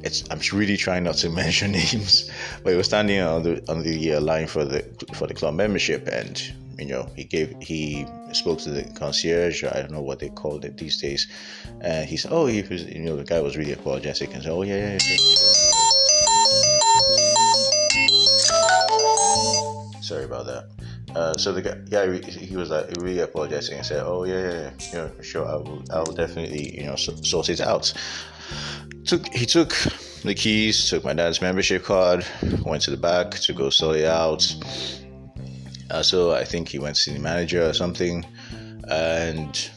[0.04, 2.30] it's I'm really trying not to mention names,
[2.64, 5.56] but he was standing on the on the uh, line for the for the club
[5.56, 6.42] membership, and
[6.78, 9.64] you know he gave he spoke to the concierge.
[9.64, 11.28] I don't know what they called it these days,
[11.82, 14.52] and he said, "Oh, he was you know the guy was really apologetic and said,
[14.52, 15.63] oh yeah yeah." yeah
[20.04, 20.66] Sorry about that.
[21.16, 25.10] Uh, so the guy, he was like really apologizing and said, "Oh yeah, yeah, yeah.
[25.22, 27.94] sure, I will, I will definitely, you know, sort it out."
[29.06, 29.70] took he took
[30.24, 32.26] the keys, took my dad's membership card,
[32.66, 34.44] went to the back to go sort it out.
[35.90, 38.26] Uh, so I think he went to the manager or something,
[38.90, 39.70] and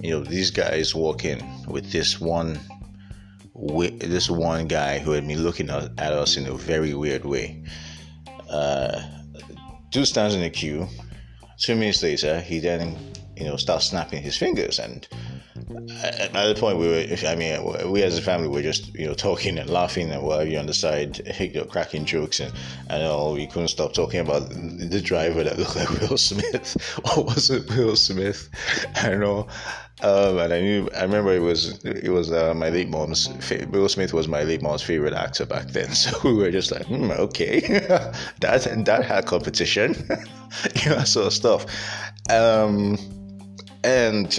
[0.00, 2.58] you know these guys walking with this one
[3.54, 7.62] with this one guy who had been looking at us in a very weird way.
[8.50, 9.17] Uh,
[9.90, 10.86] dude stands in the queue.
[11.58, 12.96] Two minutes later, he then
[13.36, 15.06] you know starts snapping his fingers and
[15.70, 19.06] uh, at, the point we were, I mean, we as a family were just you
[19.06, 22.52] know talking and laughing and whatever you on the side, you know, cracking jokes and
[22.88, 23.34] and all.
[23.34, 26.76] We couldn't stop talking about the driver that looked like Will Smith.
[27.16, 28.48] or was it Will Smith?
[28.96, 29.48] I don't know.
[30.00, 33.28] Um, and I knew, I remember it was it was uh, my late mom's.
[33.70, 35.88] Will Smith was my late mom's favorite actor back then.
[35.94, 37.60] So we were just like, hmm, okay,
[38.40, 39.94] that that had competition,
[40.84, 41.66] you know, sort of stuff.
[42.30, 42.96] Um,
[43.82, 44.38] and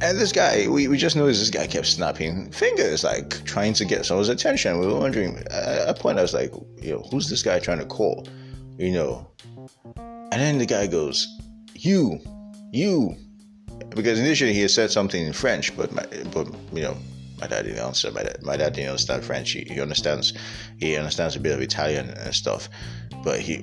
[0.00, 3.84] and this guy, we, we just noticed this guy kept snapping fingers, like trying to
[3.84, 4.78] get someone's attention.
[4.78, 7.78] We were wondering, at a point, I was like, you know, who's this guy trying
[7.78, 8.26] to call?
[8.78, 9.28] You know,
[9.96, 11.26] and then the guy goes,
[11.74, 12.20] you,
[12.72, 13.14] you,
[13.90, 16.96] because initially he had said something in French, but my, but you know,
[17.40, 18.10] my dad didn't answer.
[18.10, 19.52] My dad, my dad didn't understand French.
[19.52, 20.32] He, he understands,
[20.78, 22.68] he understands a bit of Italian and stuff
[23.22, 23.58] but he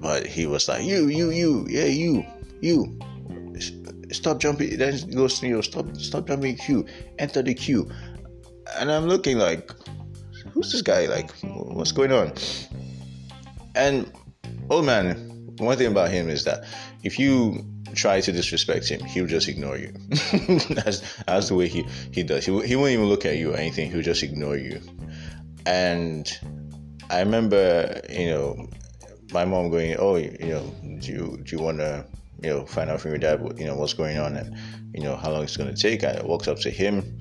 [0.00, 2.24] but he was like you you you yeah you
[2.60, 2.98] you
[4.10, 6.86] stop jumping then he goes you know stop stop jumping queue
[7.18, 7.90] enter the queue
[8.78, 9.70] and i'm looking like
[10.52, 12.32] who's this guy like what's going on
[13.74, 14.10] and
[14.70, 15.16] old man
[15.58, 16.64] one thing about him is that
[17.04, 17.64] if you
[17.94, 19.92] try to disrespect him, he'll just ignore you.
[20.70, 22.44] that's, that's the way he, he does.
[22.44, 24.80] He, he won't even look at you or anything, he'll just ignore you.
[25.66, 26.26] And
[27.10, 28.68] I remember, you know,
[29.32, 32.04] my mom going, "Oh, you know, do you do you want to,
[32.42, 34.56] you know, find out from your dad, what, you know, what's going on and
[34.94, 37.18] you know how long it's going to take?" I walked up to him,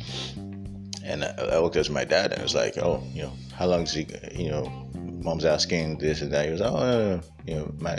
[1.03, 3.67] and I, I looked at my dad and I was like, "Oh, you know, how
[3.67, 4.82] long is he, you know?"
[5.23, 6.45] Mom's asking this and that.
[6.45, 7.97] He was, like, "Oh, you know, my,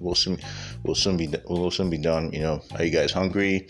[0.00, 0.38] we'll soon,
[0.82, 2.32] we'll soon be, we'll soon be done.
[2.32, 3.66] You know, are you guys hungry?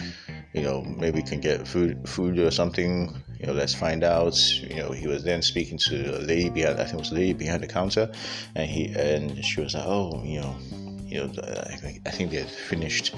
[0.53, 4.39] You know, maybe we can get food, food or something." you know, let's find out.
[4.63, 7.17] You know, he was then speaking to a lady behind, I think it was a
[7.17, 8.13] lady behind the counter,
[8.55, 10.57] and he and she was like, oh, you know,
[11.05, 13.15] you know, I think, they had finished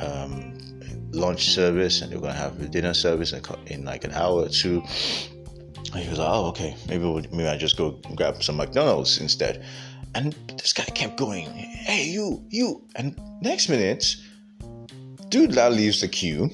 [0.00, 0.58] um,
[1.12, 4.48] lunch service and they were gonna have dinner service in, in like an hour or
[4.48, 4.82] two.
[5.94, 9.64] He was like, oh, okay, maybe we'll, maybe I just go grab some McDonald's instead.
[10.14, 12.82] And this guy kept going, hey, you, you.
[12.96, 14.16] And next minute,
[15.28, 16.50] dude now leaves the queue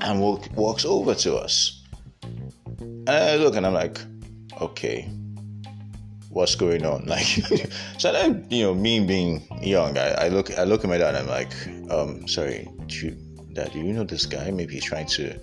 [0.00, 1.82] and walk, walks over to us.
[2.80, 4.00] And I look and I'm like,
[4.60, 5.08] okay,
[6.30, 7.04] what's going on?
[7.06, 7.26] Like,
[7.98, 11.14] so then, you know, me being young, I, I, look, I look at my dad
[11.14, 11.52] and I'm like,
[11.90, 13.10] um, sorry, do you,
[13.52, 14.50] dad, do you know this guy?
[14.50, 15.38] Maybe he's trying to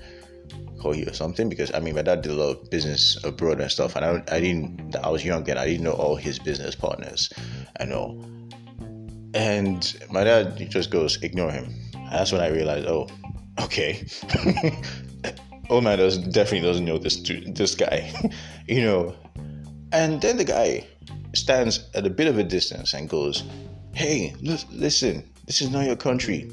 [0.85, 1.49] or something.
[1.49, 4.35] Because I mean, my dad did a lot of business abroad and stuff, and I,
[4.35, 7.31] I didn't, I was young then, I didn't know all his business partners
[7.77, 8.23] and all.
[9.33, 11.73] And my dad just goes, ignore him.
[11.95, 13.07] And that's when I realized, oh,
[13.61, 14.05] okay.
[15.69, 17.17] old man does definitely doesn't know this
[17.47, 18.11] this guy,
[18.67, 19.15] you know.
[19.91, 20.87] And then the guy
[21.33, 23.43] stands at a bit of a distance and goes,
[23.93, 26.49] "Hey, listen, this is not your country.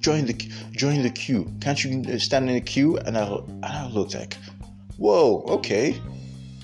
[0.00, 0.34] Join the
[0.72, 1.50] join the queue.
[1.60, 4.36] Can't you uh, stand in the queue?" And I and I looked like,
[4.96, 6.00] "Whoa, okay."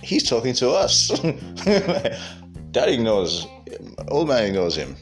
[0.03, 1.09] He's talking to us.
[2.70, 3.46] Daddy knows,
[4.09, 4.94] old man knows him,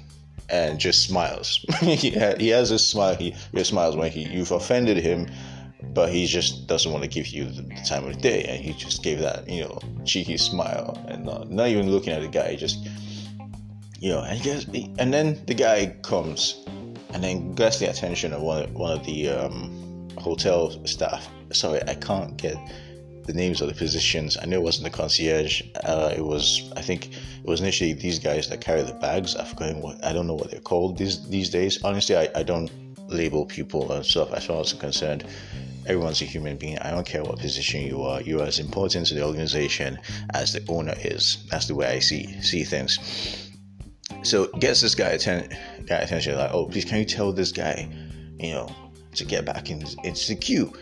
[0.49, 1.64] and just smiles.
[1.81, 3.14] he, has a smile.
[3.14, 5.27] He, he smiles when he you've offended him
[5.92, 8.73] but he just doesn't want to give you the time of the day and he
[8.73, 12.57] just gave that you know cheeky smile and not, not even looking at the guy
[12.57, 12.79] just
[14.01, 14.64] you know and, gets,
[14.99, 16.64] and then the guy comes
[17.14, 21.29] and then gets the attention of one one of the um, hotel staff.
[21.53, 22.57] Sorry, I can't get
[23.24, 24.37] the names of the positions.
[24.37, 25.62] I know it wasn't the concierge.
[25.83, 29.35] Uh, it was, I think, it was initially these guys that carry the bags.
[29.35, 31.83] I've forgotten what I don't know what they're called these these days.
[31.83, 32.70] Honestly, I, I don't
[33.09, 35.24] label people and stuff as far as I'm concerned.
[35.87, 36.79] Everyone's a human being.
[36.79, 38.22] I don't care what position you are.
[38.22, 39.98] You are as important to the organization
[40.33, 41.46] as the owner is.
[41.50, 43.54] That's the way I see see things.
[44.23, 46.37] So gets this guy atten- guy attention.
[46.37, 47.88] Like, oh, please, can you tell this guy,
[48.38, 48.69] you know,
[49.14, 50.73] to get back in, into the queue?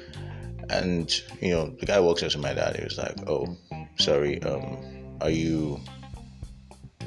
[0.70, 2.76] And you know, the guy walks up to my dad.
[2.76, 3.56] He was like, "Oh,
[3.98, 4.42] sorry.
[4.42, 5.80] Um, are you,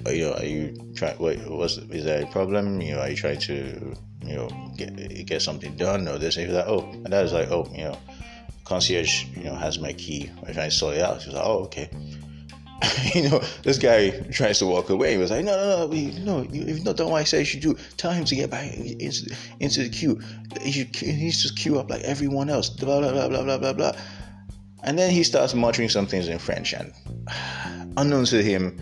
[0.05, 1.17] are you, are you trying?
[1.19, 2.81] Wait, was is there a problem?
[2.81, 6.45] You know, are you trying to, you know, get get something done or this?" And
[6.47, 7.97] he was like, "Oh," and dad was like, "Oh, you know,
[8.65, 10.29] concierge, you know, has my key.
[10.43, 11.89] Trying to sort it out." He was like, "Oh, okay."
[13.13, 15.13] you know, this guy tries to walk away.
[15.13, 17.39] He was like, no, no, no, we, no, you, if not done what I say
[17.39, 20.19] you should do, tell him to get back into, into the queue.
[20.61, 23.57] He, should, he needs to queue up like everyone else, blah, blah, blah, blah, blah,
[23.57, 23.91] blah, blah.
[24.83, 26.93] And then he starts muttering some things in French, and
[27.97, 28.77] unknown to him,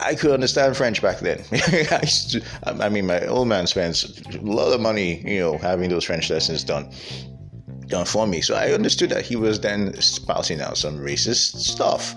[0.00, 1.42] I could understand French back then.
[1.52, 5.90] I, to, I mean, my old man spends a lot of money, you know, having
[5.90, 6.92] those French lessons done
[7.88, 8.40] done for me.
[8.40, 12.14] So I understood that he was then spouting out some racist stuff.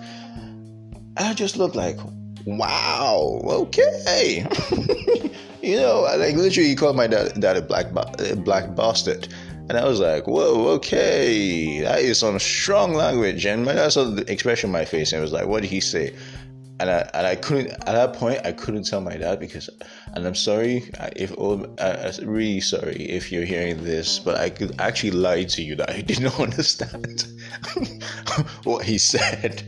[1.17, 1.97] I just looked like,
[2.45, 4.45] wow, okay.
[5.61, 9.27] you know, like literally he called my dad, dad a black black bastard.
[9.69, 13.45] And I was like, whoa, okay, that is some strong language.
[13.45, 15.79] And my dad saw the expression on my face and was like, what did he
[15.79, 16.13] say?
[16.79, 19.69] And I, and I couldn't, at that point, I couldn't tell my dad because,
[20.13, 21.75] and I'm sorry if, I'm
[22.23, 26.01] really sorry if you're hearing this, but I could actually lie to you that I
[26.01, 27.27] did not understand
[28.63, 29.63] what he said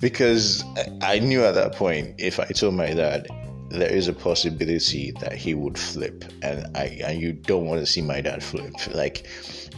[0.00, 0.64] because
[1.02, 3.26] I knew at that point if I told my dad
[3.70, 6.24] there is a possibility that he would flip.
[6.42, 8.74] And I and you don't want to see my dad flip.
[8.94, 9.26] Like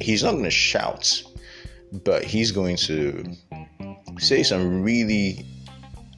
[0.00, 1.22] he's not going to shout
[1.92, 3.24] but he's going to
[4.18, 5.44] say some really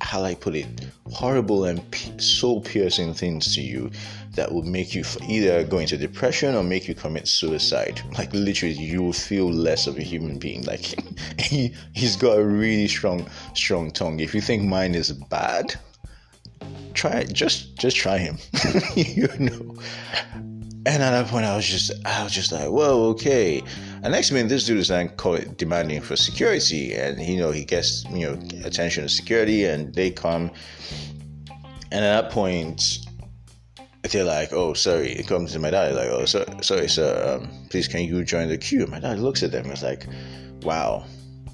[0.01, 0.67] how I put it
[1.13, 1.83] horrible and
[2.21, 3.91] soul piercing things to you
[4.35, 8.01] that will make you either go into depression or make you commit suicide.
[8.17, 10.63] Like literally, you will feel less of a human being.
[10.63, 10.95] Like
[11.39, 14.21] he he's got a really strong strong tongue.
[14.21, 15.75] If you think mine is bad,
[16.95, 17.33] try it.
[17.33, 18.39] Just just try him.
[18.95, 19.77] you know.
[20.87, 23.63] And at that point, I was just I was just like, whoa, okay.
[24.03, 25.13] And next minute, this dude is then
[25.59, 28.33] demanding for security, and you know he gets you know
[28.65, 30.51] attention to security, and they come.
[31.93, 32.83] And at that point,
[34.11, 37.41] they're like, "Oh, sorry." It comes to my dad, like, "Oh, so, sorry, sir.
[37.43, 39.65] Um, please, can you join the queue?" My dad looks at them.
[39.65, 40.07] and It's like,
[40.63, 41.05] "Wow,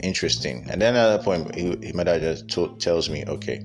[0.05, 3.65] interesting." And then at that point, he, my dad just t- tells me, "Okay,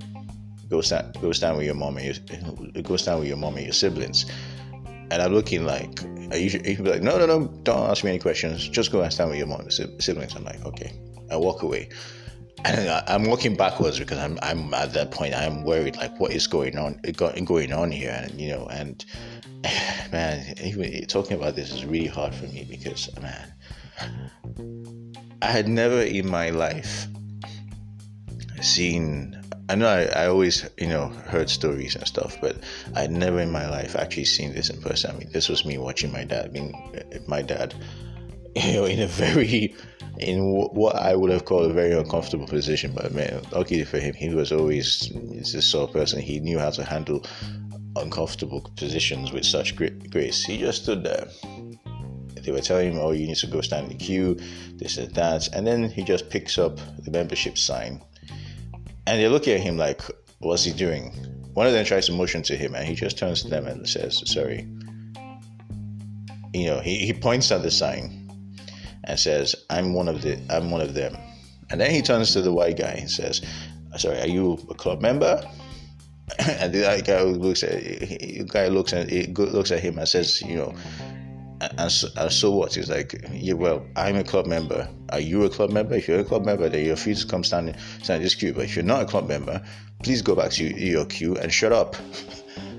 [0.69, 3.65] go stand, go stand with your mom and your, go stand with your mom and
[3.65, 4.25] your siblings."
[5.11, 6.01] And I'm looking like,
[6.33, 8.67] you, he be like, "No, no, no, don't ask me any questions.
[8.67, 10.93] Just go and stand with your mom and siblings." I'm like, "Okay."
[11.29, 11.89] I walk away
[12.65, 16.47] and I'm walking backwards because I'm I'm at that point I'm worried like what is
[16.47, 19.03] going on going on here and you know and
[20.11, 23.53] man even talking about this is really hard for me because man
[25.41, 27.07] I had never in my life
[28.61, 29.40] seen
[29.71, 32.57] I know I, I always you know heard stories and stuff but
[32.93, 35.65] I would never in my life actually seen this in person I mean this was
[35.65, 37.73] me watching my dad being eh, my dad
[38.55, 39.73] you know in a very
[40.19, 40.39] in
[40.73, 42.91] what I would have called a very uncomfortable position.
[42.93, 45.09] But man, lucky for him, he was always
[45.53, 46.21] this sort of person.
[46.21, 47.25] He knew how to handle
[47.95, 50.43] uncomfortable positions with such great grace.
[50.43, 51.27] He just stood there.
[52.41, 54.37] They were telling him, "Oh, you need to go stand in the queue,"
[54.75, 58.01] this and that, and then he just picks up the membership sign,
[59.07, 60.01] and they're looking at him like,
[60.39, 61.11] "What's he doing?"
[61.53, 63.87] One of them tries to motion to him, and he just turns to them and
[63.87, 64.67] says, "Sorry."
[66.53, 68.29] You know, he, he points at the sign
[69.03, 71.17] and says, "I'm one of the I'm one of them."
[71.69, 73.41] And then he turns to the white guy and says,
[73.97, 75.43] "Sorry, are you a club member?"
[76.39, 80.75] and the guy looks at the guy looks looks at him and says, "You know."
[81.61, 82.73] And so, and so, what?
[82.73, 84.89] He's like, yeah, well, I'm a club member.
[85.09, 85.93] Are you a club member?
[85.93, 88.53] If you're a club member, then you're free to come stand stand in this queue.
[88.53, 89.61] But if you're not a club member,
[90.01, 91.95] please go back to your queue and shut up.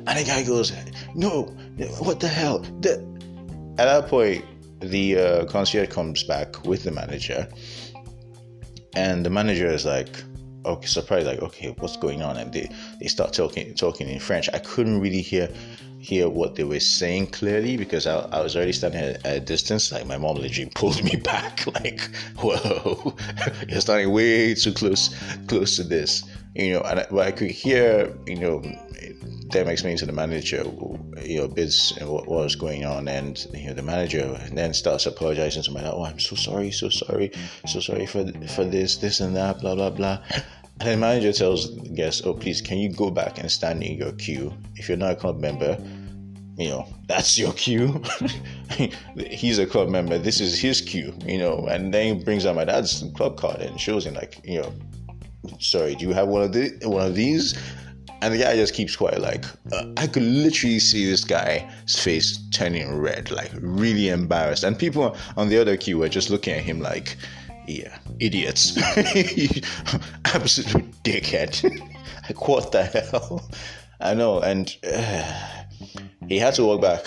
[0.05, 0.73] And the guy goes,
[1.15, 1.45] no,
[2.01, 2.59] what the hell?
[2.81, 2.95] The,
[3.79, 4.45] at that point,
[4.81, 7.47] the uh, concierge comes back with the manager,
[8.97, 10.21] and the manager is like,
[10.65, 12.37] okay, surprised, like, okay, what's going on?
[12.37, 12.69] And they,
[13.01, 14.49] they start talking talking in French.
[14.53, 15.49] I couldn't really hear
[16.03, 19.93] hear what they were saying clearly because I, I was already standing at, a distance.
[19.93, 22.01] Like my mom literally pulled me back, like,
[22.37, 23.15] whoa,
[23.69, 25.15] you're standing way too close
[25.47, 26.25] close to this,
[26.55, 26.81] you know.
[26.81, 28.63] And I, but I could hear, you know,
[29.53, 30.65] them explaining to the manager,
[31.23, 35.07] you know bids what, what was going on, and you know the manager then starts
[35.07, 35.93] apologizing to my dad.
[35.95, 37.31] Oh, I'm so sorry, so sorry,
[37.67, 40.19] so sorry for for this, this and that, blah blah blah.
[40.83, 43.97] And the manager tells the guest, "Oh, please, can you go back and stand in
[43.97, 44.53] your queue?
[44.75, 45.79] If you're not a club member,
[46.57, 48.03] you know that's your queue.
[49.17, 50.19] He's a club member.
[50.19, 51.15] This is his queue.
[51.25, 54.41] You know." And then he brings out my dad's club card and shows him like,
[54.43, 54.73] you know,
[55.61, 57.57] sorry, do you have one of the one of these?
[58.21, 59.21] And the guy just keeps quiet.
[59.21, 64.65] Like uh, I could literally see this guy's face turning red, like really embarrassed.
[64.65, 67.17] And people on the other queue were just looking at him like,
[67.69, 68.77] "Yeah, idiots,
[70.25, 71.63] absolute dickhead."
[72.29, 73.49] like what the hell?
[74.01, 75.39] I know, and uh,
[76.29, 77.05] he had to walk back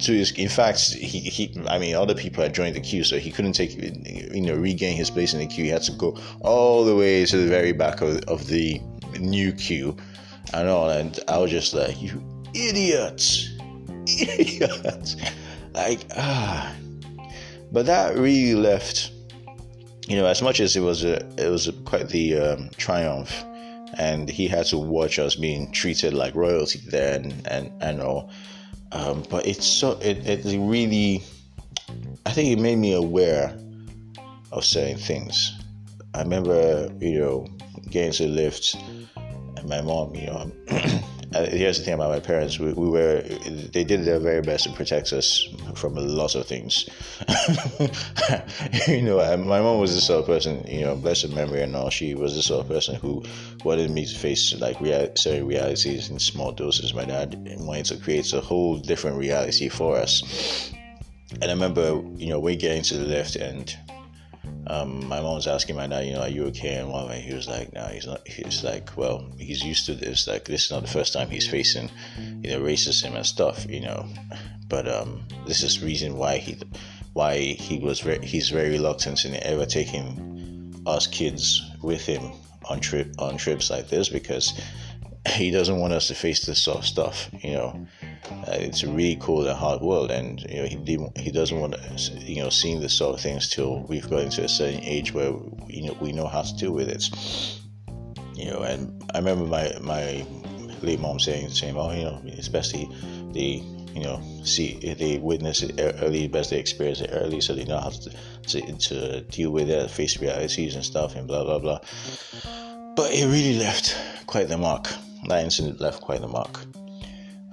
[0.00, 0.32] to his.
[0.32, 3.52] In fact, he, he I mean, other people had joined the queue, so he couldn't
[3.52, 5.64] take you know regain his place in the queue.
[5.64, 8.80] He had to go all the way to the very back of, of the
[9.18, 9.96] new queue
[10.54, 12.22] and all, and I was just like, you
[12.54, 13.50] idiots,
[14.06, 15.16] idiots,
[15.74, 16.74] like ah.
[17.72, 19.12] But that really left,
[20.10, 23.44] you know, as much as it was a, it was a, quite the um, triumph,
[23.96, 28.28] and he had to watch us being treated like royalty then and and all.
[28.90, 31.22] Um, but it's so it, it really,
[32.26, 33.56] I think it made me aware
[34.50, 35.52] of certain things.
[36.12, 37.46] I remember, you know,
[37.88, 38.74] getting to the lift
[39.56, 40.50] and my mom, you know,
[41.34, 42.58] uh, here's the thing about my parents.
[42.58, 43.22] We, we, were,
[43.72, 46.88] they did their very best to protect us from a lot of things.
[48.88, 51.76] you know, my mom was the sort of person, you know, bless her memory and
[51.76, 51.90] all.
[51.90, 53.22] She was the sort of person who
[53.64, 56.94] wanted me to face like real, certain realities in small doses.
[56.94, 60.72] My dad wanted to create a whole different reality for us.
[61.34, 63.74] And I remember, you know, we getting to the lift and
[64.70, 66.76] um, my mom was asking my dad, you know, are you okay?
[66.76, 68.26] And one way he was like, no, he's not.
[68.26, 70.28] He's like, well, he's used to this.
[70.28, 71.90] Like, this is not the first time he's facing,
[72.42, 74.06] you know, racism and stuff, you know.
[74.68, 76.56] But um, this is reason why he,
[77.14, 82.30] why he was very, he's very reluctant in ever taking us kids with him
[82.68, 84.52] on trip on trips like this because
[85.30, 87.88] he doesn't want us to face this sort of stuff, you know.
[88.28, 91.74] Uh, it's a really cold and hard world, and you know he he doesn't want
[91.74, 95.12] to, you know, seeing this sort of things till we've got to a certain age
[95.12, 95.32] where
[95.68, 97.08] you know we know how to deal with it.
[98.34, 100.24] You know, and I remember my my
[100.82, 101.76] late mom saying the same.
[101.76, 102.88] Oh, you know, they,
[103.32, 103.64] they
[103.94, 107.80] you know see they witness it early, best they experience it early, so they know
[107.80, 108.10] how to
[108.48, 111.80] to, to deal with it, face realities and stuff, and blah blah blah.
[112.94, 113.96] But it really left
[114.26, 114.88] quite the mark.
[115.28, 116.60] That incident left quite the mark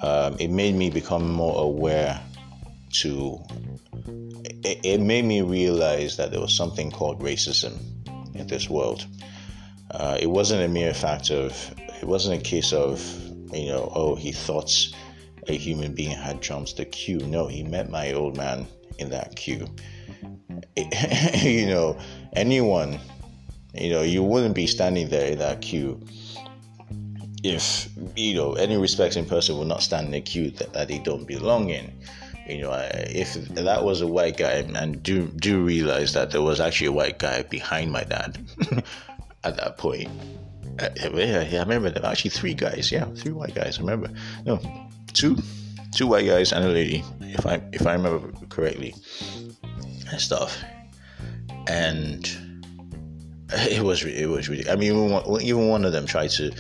[0.02, 2.20] um, it made me become more aware
[3.02, 3.40] to
[4.64, 7.78] it, it, made me realize that there was something called racism
[8.36, 9.06] in this world.
[9.92, 13.02] Uh, it wasn't a mere fact of it wasn't a case of
[13.54, 14.72] you know oh he thought
[15.48, 18.68] a human being had jumped the queue no he met my old man
[19.00, 19.66] in that queue
[20.76, 21.98] it, you know
[22.34, 23.00] anyone
[23.74, 26.00] you know you wouldn't be standing there in that queue
[27.48, 31.00] if you know any respecting person will not stand in a queue that, that they
[31.00, 31.92] don't belong in
[32.48, 36.60] you know if that was a white guy and do do realize that there was
[36.60, 38.38] actually a white guy behind my dad
[39.44, 40.10] at that point
[40.80, 42.92] uh, yeah, yeah, I remember there were actually three guys.
[42.92, 43.78] Yeah, three white guys.
[43.78, 44.10] I remember.
[44.46, 44.60] No,
[45.14, 45.38] two,
[45.92, 48.94] two white guys and a lady, if I if I remember correctly,
[50.12, 50.62] and stuff.
[51.68, 52.30] And
[53.50, 54.70] it was it was really.
[54.70, 56.52] I mean, even one, even one of them tried to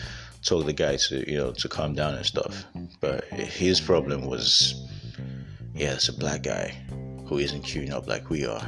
[0.47, 2.65] told the guy to you know to calm down and stuff.
[2.75, 2.85] Mm-hmm.
[3.01, 4.75] But his problem was,
[5.75, 6.75] yeah, it's a black guy
[7.27, 8.65] who isn't queuing up like we are,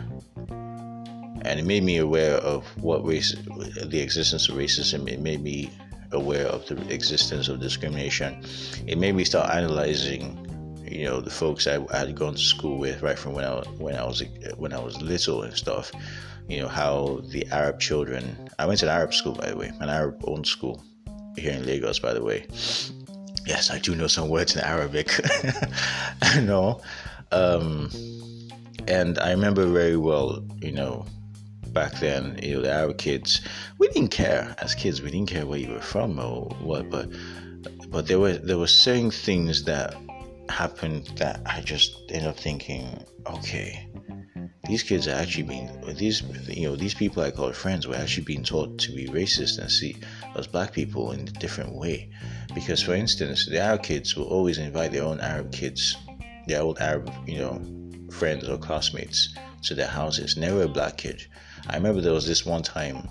[1.46, 5.10] and it made me aware of what race, the existence of racism.
[5.10, 5.72] It made me
[6.12, 8.44] aware of the existence of discrimination.
[8.86, 10.46] It made me start analyzing
[10.90, 13.60] you know the folks I, I, had gone to school with right from when I
[13.78, 14.24] when I was
[14.58, 15.92] when I was little and stuff.
[16.48, 18.50] You know how the Arab children.
[18.58, 20.84] I went to an Arab school by the way, an Arab owned school,
[21.40, 22.46] here in Lagos, by the way.
[23.46, 25.10] Yes, I do know some words in Arabic.
[26.22, 26.82] I know.
[27.32, 27.90] Um,
[28.88, 31.06] and I remember very well, you know,
[31.68, 33.42] back then, you know, the Arab kids,
[33.78, 35.02] we didn't care as kids.
[35.02, 37.10] We didn't care where you were from or what, but
[37.90, 39.96] but there were there were certain things that
[40.50, 43.88] happened that I just ended up thinking, okay,
[44.68, 48.24] these kids are actually being these you know these people I call friends were actually
[48.24, 49.96] being taught to be racist and see
[50.36, 52.10] us black people in a different way.
[52.54, 55.96] Because for instance, the Arab kids will always invite their own Arab kids,
[56.48, 57.62] their old Arab you know
[58.12, 60.38] friends or classmates to their houses.
[60.38, 61.26] Never a black kid.
[61.68, 63.10] I remember there was this one time.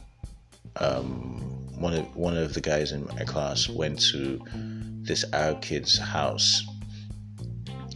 [0.76, 1.40] Um,
[1.78, 4.40] one of one of the guys in my class went to
[5.02, 6.64] this Arab kid's house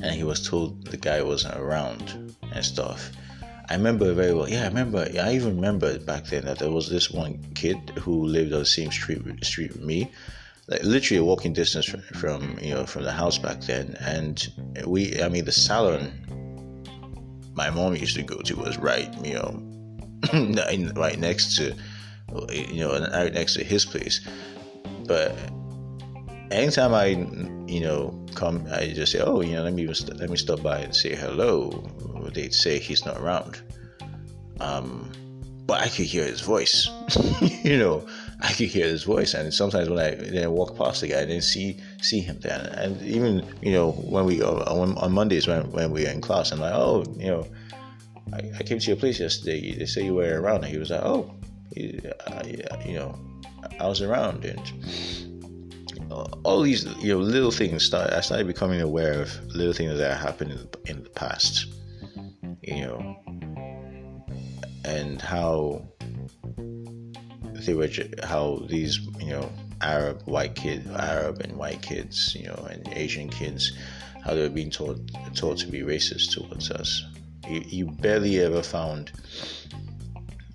[0.03, 3.13] and he was told the guy wasn't around and stuff.
[3.73, 4.51] I remember very well.
[4.51, 5.09] Yeah, I remember.
[5.11, 8.59] Yeah, I even remember back then that there was this one kid who lived on
[8.59, 10.13] the same street street with me,
[10.69, 13.97] like literally a walking distance from, from you know from the house back then.
[14.01, 14.47] And
[14.87, 16.13] we, I mean, the salon
[17.55, 19.51] my mom used to go to was right, you know,
[20.95, 21.75] right next to,
[22.51, 24.21] you know, right next to his place.
[25.07, 25.35] But
[26.53, 27.07] anytime I,
[27.67, 30.79] you know, come, I just say, oh, you know, let me let me stop by
[30.79, 31.71] and say hello.
[32.35, 33.61] They'd say he's not around.
[34.61, 35.11] Um,
[35.67, 36.89] but I could hear his voice.
[37.65, 38.07] you know,
[38.41, 41.25] I could hear his voice, and sometimes when I then walk past the guy, I
[41.25, 42.61] didn't see see him then.
[42.67, 46.53] And even you know when we on, on Mondays when when we were in class,
[46.53, 47.47] I'm like, oh, you know,
[48.33, 49.75] I, I came to your place yesterday.
[49.79, 51.33] They say you were around, and he was like, oh,
[51.75, 52.01] he,
[52.85, 53.19] you know,
[53.79, 54.61] I was around, and
[56.45, 60.19] all these you know little things start I started becoming aware of little things that
[60.19, 61.67] happened in the, in the past
[62.63, 63.17] you know
[64.85, 65.87] and how
[67.67, 67.89] they were
[68.23, 69.51] how these you know
[69.81, 73.73] Arab white kids Arab and white kids you know and Asian kids
[74.25, 74.99] how they were being taught
[75.35, 77.05] taught to be racist towards us.
[77.49, 79.13] You, you barely ever found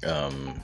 [0.06, 0.64] um,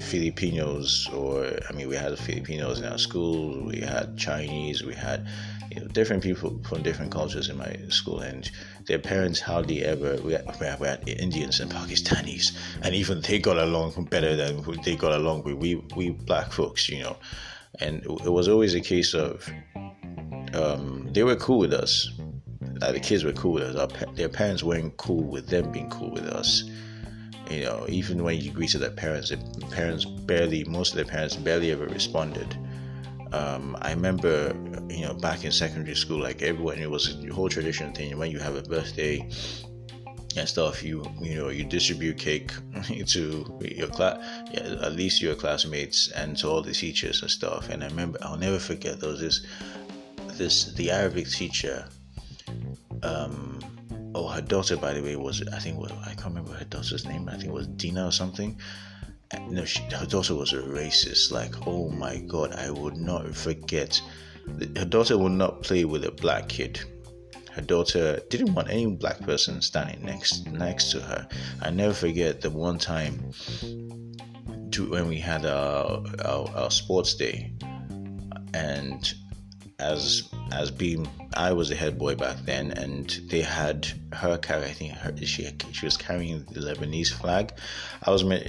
[0.00, 5.26] Filipinos, or I mean, we had Filipinos in our school, we had Chinese, we had
[5.70, 8.50] you know, different people from different cultures in my school, and
[8.86, 10.16] their parents hardly ever.
[10.22, 10.46] We had,
[10.80, 15.44] we had Indians and Pakistanis, and even they got along better than they got along
[15.44, 17.16] with we we black folks, you know.
[17.80, 19.48] And it was always a case of
[20.52, 22.10] um, they were cool with us.
[22.80, 23.76] Like the kids were cool with us.
[23.76, 26.64] Our, their parents weren't cool with them being cool with us
[27.52, 29.38] you know, even when you greeted their parents, their
[29.70, 32.56] parents barely, most of their parents barely ever responded.
[33.32, 34.54] Um, I remember,
[34.90, 38.18] you know, back in secondary school, like everyone, it was a whole tradition thing.
[38.18, 39.20] When you have a birthday
[40.36, 42.52] and stuff, you you know, you distribute cake
[43.06, 44.18] to your class,
[44.54, 47.70] at least your classmates and to all the teachers and stuff.
[47.70, 49.00] And I remember, I'll never forget.
[49.00, 49.46] There was this,
[50.32, 51.86] this the Arabic teacher.
[53.02, 53.61] Um,
[54.14, 57.06] oh, her daughter, by the way, was I think what I can't remember her daughter's
[57.06, 57.28] name.
[57.28, 58.58] I think it was Dina or something.
[59.48, 61.32] No, she, her daughter was a racist.
[61.32, 64.00] Like, oh my god, I would not forget.
[64.76, 66.80] Her daughter would not play with a black kid.
[67.52, 71.28] Her daughter didn't want any black person standing next next to her.
[71.60, 73.32] I never forget the one time
[74.72, 77.52] to when we had our, our, our sports day,
[78.54, 79.14] and
[79.82, 84.64] as as being I was the head boy back then, and they had her carry.
[84.64, 87.52] I think her, she she was carrying the Lebanese flag.
[88.02, 88.46] I was meant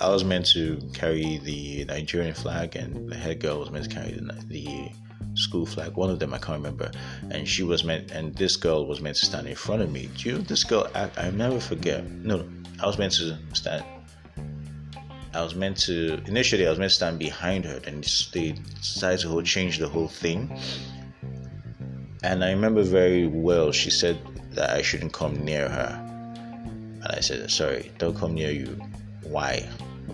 [0.00, 3.90] I was meant to carry the Nigerian flag, and the head girl was meant to
[3.90, 4.90] carry the, the
[5.34, 5.96] school flag.
[5.96, 6.90] One of them I can't remember,
[7.30, 10.08] and she was meant, and this girl was meant to stand in front of me.
[10.16, 10.88] Do you know this girl?
[10.94, 12.04] I I never forget.
[12.10, 12.46] No,
[12.82, 13.84] I was meant to stand
[15.36, 19.20] I was meant to initially I was meant to stand behind her, and they decided
[19.20, 20.50] to change the whole thing.
[22.22, 24.18] And I remember very well she said
[24.52, 25.92] that I shouldn't come near her,
[27.02, 28.80] and I said, "Sorry, don't come near you.
[29.24, 29.68] Why?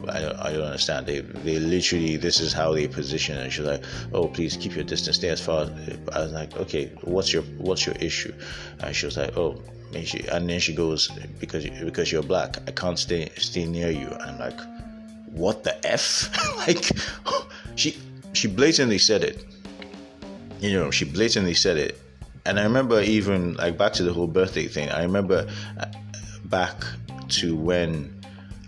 [0.09, 1.07] I don't, I don't understand.
[1.07, 4.85] They they literally this is how they position." And she's like, "Oh, please keep your
[4.85, 5.19] distance.
[5.19, 5.71] Stay as far."
[6.13, 8.35] I was like, "Okay, what's your what's your issue?"
[8.81, 9.63] And she was like, "Oh."
[9.95, 11.09] And, she, and then she goes
[11.39, 14.09] because because you're black, I can't stay stay near you.
[14.09, 14.59] And I'm like,
[15.33, 16.31] what the f?
[16.67, 16.91] Like
[17.75, 17.97] she
[18.33, 19.45] she blatantly said it.
[20.61, 21.99] You know she blatantly said it.
[22.45, 25.87] And i remember even like back to the whole birthday thing i remember uh,
[26.47, 26.75] back
[27.29, 28.21] to when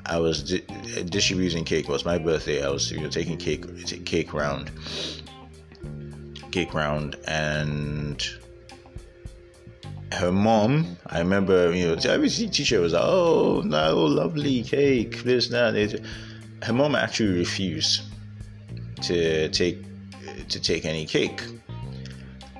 [0.06, 0.64] i was di-
[1.06, 3.64] distributing cake it was my birthday i was you know taking cake
[4.04, 4.70] cake round
[6.52, 8.28] cake round and
[10.12, 15.48] her mom, I remember, you know, every teacher was like, "Oh, no, lovely cake, this,
[15.48, 15.74] that."
[16.62, 18.02] Her mom actually refused
[19.02, 19.78] to take
[20.48, 21.42] to take any cake.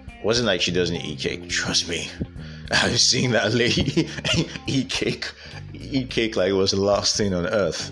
[0.07, 1.49] It wasn't like she doesn't eat cake.
[1.49, 2.09] Trust me,
[2.71, 4.09] I've seen that lady
[4.67, 5.31] eat cake,
[5.73, 7.91] eat cake like it was the last thing on earth,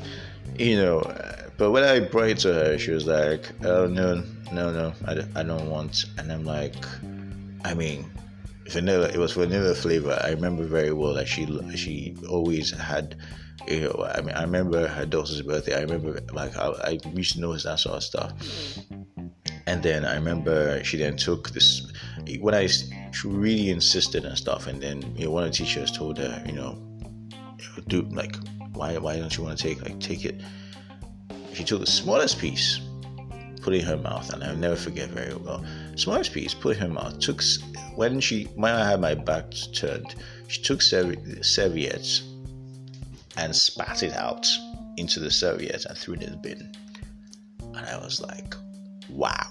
[0.59, 1.03] you know.
[1.59, 4.23] But when I brought it to her, she was like, "Oh no,
[4.53, 6.75] no, no, I, I don't want." And I'm like,
[7.65, 8.11] I mean,
[8.69, 9.09] vanilla.
[9.09, 10.19] It was vanilla flavor.
[10.23, 11.47] I remember very well that she
[11.77, 13.17] she always had
[13.69, 15.77] you know, I mean, I remember her daughter's birthday.
[15.77, 18.33] I remember like I, I used to notice that sort of stuff.
[19.67, 21.93] And then I remember she then took this
[22.41, 22.89] when I she
[23.25, 24.67] really insisted and stuff.
[24.67, 26.79] And then you know one of the teachers told her, you know,
[27.89, 28.37] do like
[28.73, 30.41] why why don't you want to take like take it?
[31.53, 32.81] She took the smallest piece,
[33.61, 35.65] put in her mouth, and I'll never forget very well.
[35.97, 37.19] Smallest piece put in her mouth.
[37.21, 37.43] Took
[37.95, 40.15] when she when I had my back turned,
[40.49, 42.23] she took serviettes
[43.37, 44.49] and spat it out
[44.97, 46.73] into the serviette and threw it in the bin.
[47.61, 48.55] And I was like,
[49.09, 49.49] wow.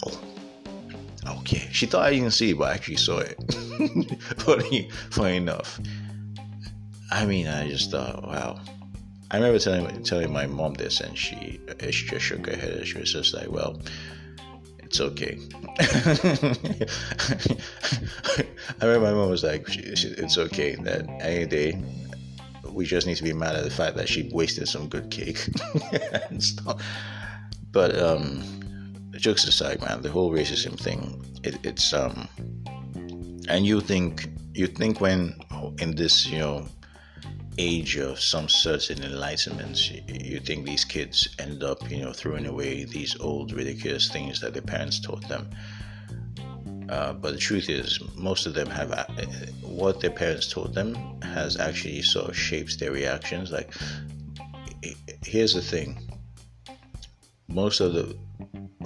[1.28, 1.68] Okay.
[1.72, 3.38] She thought I didn't see it, but I actually saw it.
[4.38, 5.80] funny, funny enough.
[7.12, 8.60] I mean, I just thought, wow.
[9.32, 11.58] I remember telling telling my mom this, and she
[11.90, 12.86] she just shook her head.
[12.86, 13.82] She was just like, "Well,
[14.80, 15.40] it's okay."
[18.82, 21.82] I remember my mom was like, "It's okay that any day
[22.74, 25.48] we just need to be mad at the fact that she wasted some good cake
[26.30, 26.84] and stuff."
[27.72, 28.44] But um,
[29.18, 32.28] jokes aside, man, the whole racism thing, it, it's um,
[33.48, 35.36] and you think you think when
[35.80, 36.66] in this you know
[37.58, 42.86] age of some certain enlightenment, you think these kids end up, you know, throwing away
[42.86, 45.50] these old ridiculous things that their parents taught them.
[46.92, 49.06] Uh, but the truth is, most of them have uh,
[49.62, 53.50] what their parents taught them has actually sort of shaped their reactions.
[53.50, 53.74] Like,
[55.24, 55.98] here's the thing:
[57.48, 58.18] most of the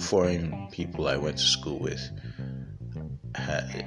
[0.00, 2.00] foreign people I went to school with,
[3.34, 3.84] had,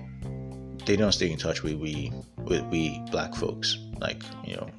[0.85, 4.69] they don't stay in touch with we with we black folks like you know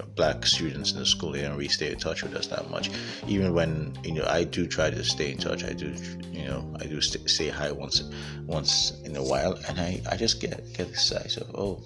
[0.00, 2.70] know black students in the school they don't really stay in touch with us that
[2.70, 2.90] much.
[3.26, 5.94] Even when you know i do try to stay in touch i do
[6.32, 8.02] you know i do st- say hi once
[8.46, 11.82] once in a while and i i just get get this sense of oh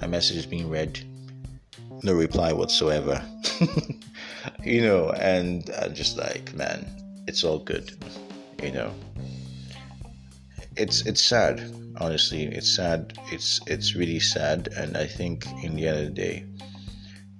[0.00, 0.98] my message is being read.
[2.02, 3.22] No reply whatsoever.
[4.64, 6.86] You know and i'm just like man
[7.26, 7.92] it's all good
[8.62, 8.92] you know.
[10.76, 11.60] It's it's sad
[11.98, 12.44] honestly.
[12.44, 13.18] It's sad.
[13.30, 16.44] It's it's really sad and i think in the end of the day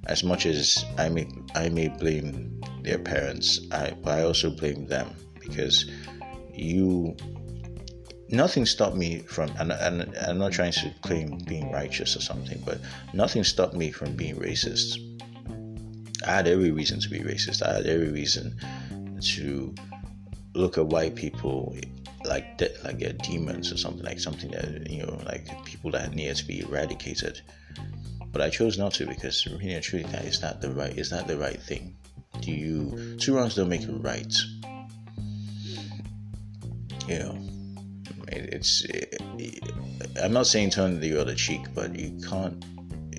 [0.07, 5.14] as much as i may i may blame their parents i i also blame them
[5.38, 5.90] because
[6.55, 7.16] you
[8.30, 12.61] nothing stopped me from and, and i'm not trying to claim being righteous or something
[12.64, 12.78] but
[13.12, 14.98] nothing stopped me from being racist.
[16.26, 17.62] I had every reason to be racist.
[17.62, 18.57] I had every reason
[19.20, 19.74] to
[20.55, 21.76] look at white people
[22.24, 26.14] like de- like they're demons or something like something that you know like people that
[26.14, 27.40] need to be eradicated
[28.33, 31.11] but i chose not to because really and truly that is not the right is
[31.11, 31.97] not the right thing.
[32.41, 34.35] Do you two wrongs don't make it right.
[37.09, 37.39] You know
[38.28, 39.20] it, it's it,
[40.22, 42.64] i'm not saying turn the other cheek but you can't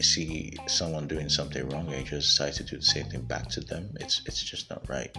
[0.02, 3.48] see someone doing something wrong and you just decide to do the same thing back
[3.50, 3.90] to them.
[4.00, 5.16] It's it's just not right.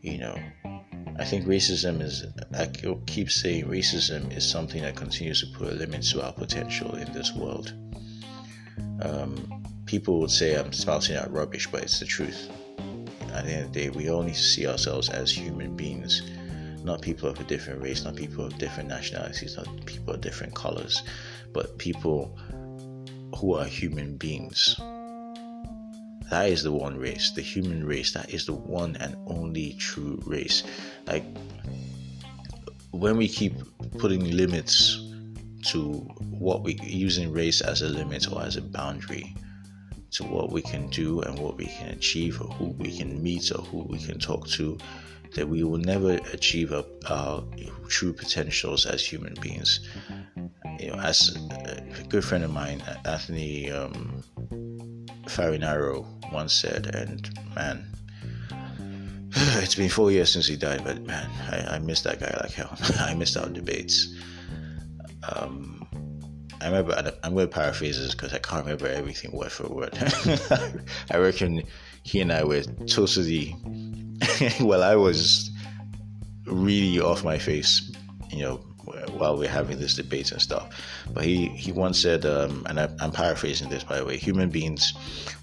[0.00, 0.36] You know
[1.16, 2.26] I think racism is,
[2.58, 2.66] I
[3.06, 7.12] keep saying, racism is something that continues to put a limit to our potential in
[7.12, 7.72] this world.
[9.00, 12.50] Um, people would say I'm spouting out rubbish, but it's the truth.
[13.32, 16.22] At the end of the day, we all need to see ourselves as human beings,
[16.84, 20.54] not people of a different race, not people of different nationalities, not people of different
[20.54, 21.02] colors,
[21.52, 22.38] but people
[23.36, 24.76] who are human beings
[26.30, 28.12] that is the one race, the human race.
[28.12, 30.64] That is the one and only true race.
[31.06, 31.24] Like
[32.90, 33.54] when we keep
[33.98, 35.03] putting limits
[35.64, 35.92] to
[36.30, 39.34] what we using race as a limit or as a boundary
[40.10, 43.50] to what we can do and what we can achieve or who we can meet
[43.50, 44.78] or who we can talk to
[45.34, 47.42] that we will never achieve our, our
[47.88, 49.80] true potentials as human beings
[50.78, 51.36] you know as
[51.66, 54.22] a good friend of mine anthony um,
[55.26, 57.84] Farinaro once said, and man,
[59.62, 62.52] it's been four years since he died, but man, I, I miss that guy like
[62.52, 62.76] hell.
[63.00, 64.14] I missed our debates.
[65.30, 65.86] Um,
[66.60, 69.98] I remember, I'm going to paraphrase this because I can't remember everything word for word.
[71.10, 71.62] I reckon
[72.04, 73.54] he and I were totally,
[74.60, 75.50] well, I was
[76.46, 77.92] really off my face,
[78.30, 78.56] you know,
[79.12, 80.82] while we're having this debate and stuff.
[81.12, 84.50] But he, he once said, um, and I, I'm paraphrasing this by the way, human
[84.50, 84.94] beings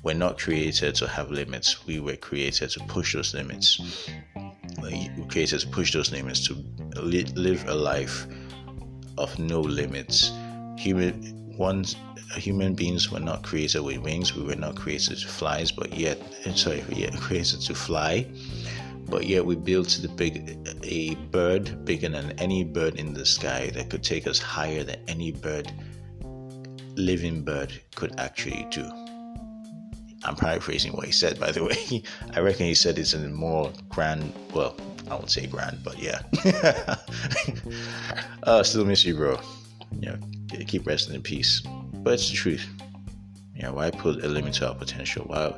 [0.04, 1.86] were not created to have limits.
[1.86, 4.10] We were created to push those limits.
[4.82, 6.56] We created to push those limits to
[7.00, 8.26] li- live a life
[9.18, 10.32] of no limits.
[10.78, 11.96] Human ones
[12.36, 14.36] human beings were not created with wings.
[14.36, 18.26] We were not created to fly, but yet eh, sorry, yet created to fly
[19.12, 23.70] but yet we built the big a bird bigger than any bird in the sky
[23.76, 25.72] that could take us higher than any bird
[26.96, 28.90] living bird could actually do.
[30.24, 32.04] I'm paraphrasing what he said, by the way.
[32.34, 34.76] I reckon he said it's in a more grand, well,
[35.10, 36.22] I won't say grand, but yeah.
[38.44, 39.40] uh, still miss you, bro.
[40.00, 40.18] You know,
[40.68, 41.62] keep resting in peace.
[41.94, 42.68] But it's the truth.
[43.56, 45.26] You know, why put a limit to our potential?
[45.28, 45.54] Why,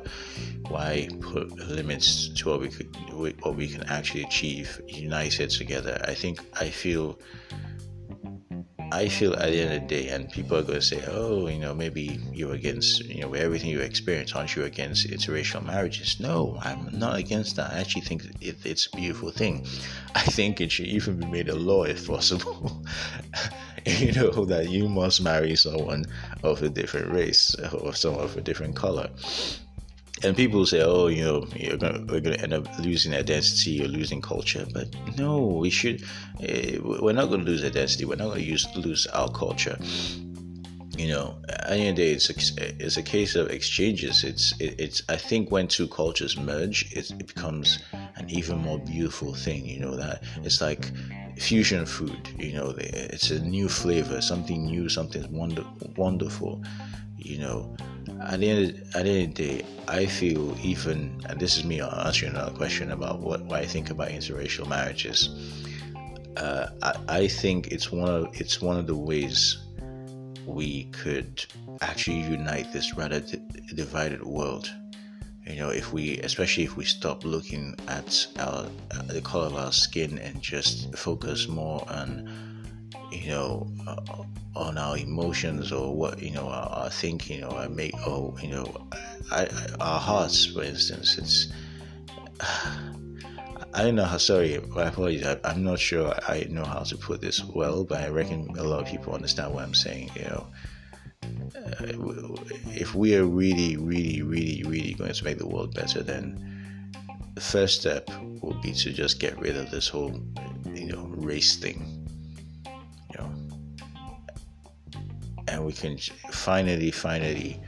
[0.68, 6.02] why put limits to what we could, what we can actually achieve united together?
[6.06, 7.18] I think I feel
[8.92, 11.48] I feel at the end of the day, and people are going to say, oh,
[11.48, 16.20] you know, maybe you're against, you know, everything you experience, aren't you against interracial marriages?
[16.20, 17.72] No, I'm not against that.
[17.72, 19.66] I actually think it, it's a beautiful thing.
[20.14, 22.84] I think it should even be made a law if possible.
[23.86, 26.04] you know, that you must marry someone
[26.42, 29.08] of a different race or someone of a different color
[30.24, 33.84] and people say, "Oh, you know, you're gonna, we're going to end up losing identity
[33.84, 36.02] or losing culture." But no, we should.
[36.40, 38.04] Uh, we're not going to lose identity.
[38.04, 39.78] We're not going to use lose our culture.
[40.96, 44.24] You know, at the end of the day, it's a, it's a case of exchanges.
[44.24, 45.02] It's it, it's.
[45.08, 47.80] I think when two cultures merge, it, it becomes
[48.16, 49.66] an even more beautiful thing.
[49.66, 50.90] You know that it's like
[51.36, 52.28] fusion food.
[52.38, 55.64] You know, it's a new flavor, something new, something wonder,
[55.96, 56.62] wonderful.
[57.24, 57.74] You know,
[58.20, 61.56] at the end of, at the end of the day, I feel even, and this
[61.56, 65.30] is me answering another question about what, what I think about interracial marriages.
[66.36, 69.56] Uh, I, I think it's one of it's one of the ways
[70.46, 71.44] we could
[71.80, 73.40] actually unite this rather d-
[73.74, 74.70] divided world.
[75.46, 78.66] You know, if we, especially if we stop looking at our
[79.06, 82.53] the color of our skin and just focus more on
[83.10, 84.24] you know, uh,
[84.56, 88.48] on our emotions or what you know our, our thinking or our make or you
[88.48, 88.88] know,
[89.30, 91.18] I, I, our hearts, for instance.
[91.18, 91.52] It's
[93.76, 94.18] I don't know how.
[94.18, 95.26] Sorry, my apologies.
[95.26, 98.62] I, am not sure I know how to put this well, but I reckon a
[98.62, 100.10] lot of people understand what I'm saying.
[100.14, 100.46] You know,
[101.24, 102.36] uh,
[102.72, 106.92] if we are really, really, really, really going to make the world better, then
[107.34, 108.08] the first step
[108.40, 110.20] will be to just get rid of this whole,
[110.72, 111.93] you know, race thing
[115.54, 115.96] and we can
[116.32, 117.60] finally, finally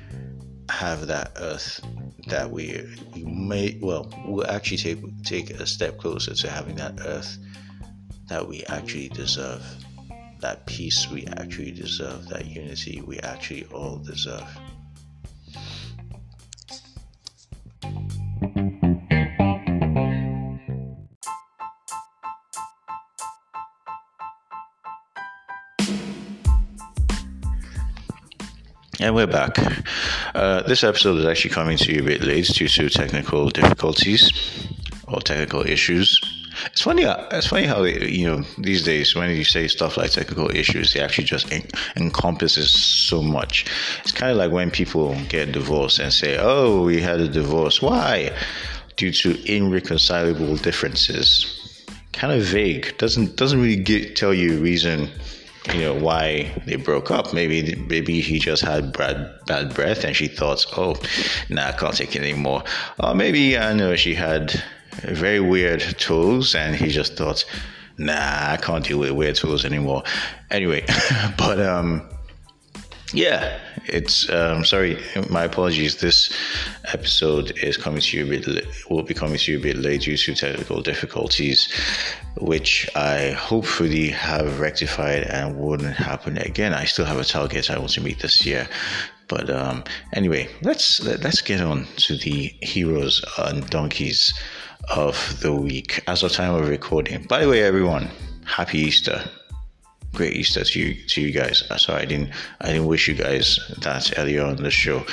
[0.69, 1.81] have that earth
[2.27, 2.85] that we,
[3.15, 7.39] we may well we'll actually take take a step closer to having that earth
[8.29, 9.65] that we actually deserve.
[10.41, 12.29] That peace we actually deserve.
[12.29, 14.47] That unity we actually all deserve
[29.07, 29.57] And we're back.
[30.35, 34.33] Uh, this episode is actually coming to you a bit late due to technical difficulties
[35.07, 36.21] or technical issues.
[36.65, 37.05] It's funny.
[37.05, 41.03] It's funny how you know these days when you say stuff like technical issues, it
[41.03, 43.67] actually just en- encompasses so much.
[44.03, 47.81] It's kind of like when people get divorced and say, "Oh, we had a divorce.
[47.81, 48.37] Why?
[48.97, 51.47] Due to irreconcilable differences."
[52.13, 52.99] Kind of vague.
[52.99, 55.11] Doesn't doesn't really get, tell you a reason
[55.73, 57.33] you know why they broke up.
[57.33, 60.97] Maybe maybe he just had bad bad breath and she thought, oh,
[61.49, 62.63] nah, I can't take it anymore.
[62.99, 64.63] Or maybe I know she had
[65.03, 67.45] very weird toes and he just thought,
[67.99, 70.03] nah, I can't deal with weird toes anymore.
[70.51, 70.85] Anyway,
[71.39, 72.09] but um,
[73.13, 74.99] yeah, it's um, sorry,
[75.31, 75.97] my apologies.
[75.97, 76.33] This
[76.93, 80.03] episode is coming to you a bit will be coming to you a bit late
[80.03, 81.73] due to technical difficulties,
[82.41, 86.75] which I hopefully have rectified and wouldn't happen again.
[86.75, 88.69] I still have a target I want to meet this year.
[89.29, 94.35] But um, anyway, let's let's get on to the heroes and donkeys
[94.95, 97.23] of the week as of time of recording.
[97.25, 98.11] By the way, everyone,
[98.45, 99.23] happy Easter
[100.17, 101.63] great Easter to you to you guys.
[101.71, 105.05] Uh, sorry, I didn't I didn't wish you guys that earlier on the show.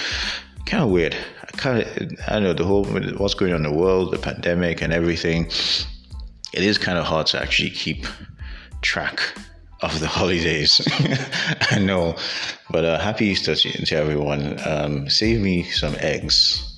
[0.66, 1.16] Kind of weird.
[1.41, 4.82] I kind of I know the whole what's going on in the world, the pandemic,
[4.82, 5.45] and everything.
[6.54, 8.06] It is kind of hard to actually keep
[8.82, 9.20] track
[9.82, 10.82] of the holidays.
[11.72, 12.16] I know,
[12.72, 14.60] but uh, happy Easter to, to everyone.
[14.66, 16.73] Um, save me some eggs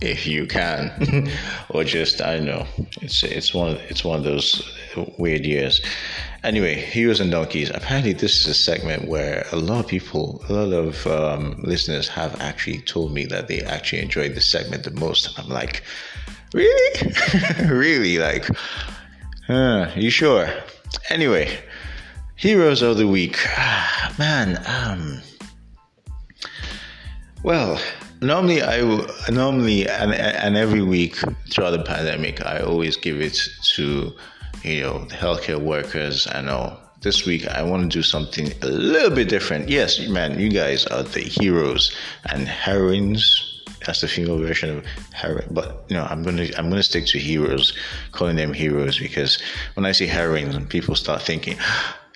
[0.00, 1.30] if you can,
[1.70, 2.66] or just I know.
[3.00, 4.62] It's it's one it's one of those
[5.18, 5.80] weird years.
[6.42, 7.70] Anyway, heroes and donkeys.
[7.70, 12.08] Apparently, this is a segment where a lot of people, a lot of um, listeners
[12.08, 15.36] have actually told me that they actually enjoyed this segment the most.
[15.38, 15.82] I'm like,
[16.52, 17.12] really,
[17.66, 18.48] really, like,
[19.48, 20.48] uh, you sure?
[21.10, 21.58] Anyway,
[22.36, 23.38] heroes of the week,
[24.18, 24.62] man.
[24.66, 25.20] Um,
[27.42, 27.80] well,
[28.20, 28.80] normally I
[29.30, 31.16] normally and, and every week
[31.50, 33.38] throughout the pandemic I always give it
[33.74, 34.12] to
[34.62, 38.66] you know the healthcare workers I know this week I want to do something a
[38.66, 39.68] little bit different.
[39.68, 41.94] Yes man you guys are the heroes
[42.30, 43.62] and heroines.
[43.84, 47.18] That's the female version of heroin but you know I'm gonna I'm gonna stick to
[47.18, 47.76] heroes
[48.12, 49.40] calling them heroes because
[49.74, 51.56] when I say heroin people start thinking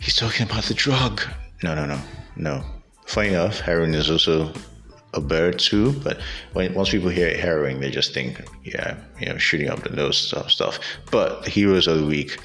[0.00, 1.20] he's talking about the drug.
[1.62, 2.00] No no no
[2.36, 2.64] no.
[3.06, 4.52] Funny enough heroin is also
[5.14, 5.92] a bird too.
[5.92, 6.20] But
[6.52, 10.18] when once people hear harrowing, they just think, yeah, you know, shooting up the nose
[10.18, 10.50] stuff.
[10.50, 10.78] stuff.
[11.10, 12.38] But the heroes of the week.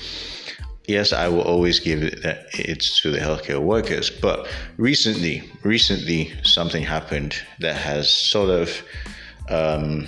[0.87, 4.11] Yes, I will always give it, it to the healthcare workers.
[4.11, 4.47] But
[4.77, 8.83] recently, recently something happened that has sort of
[9.49, 10.07] um,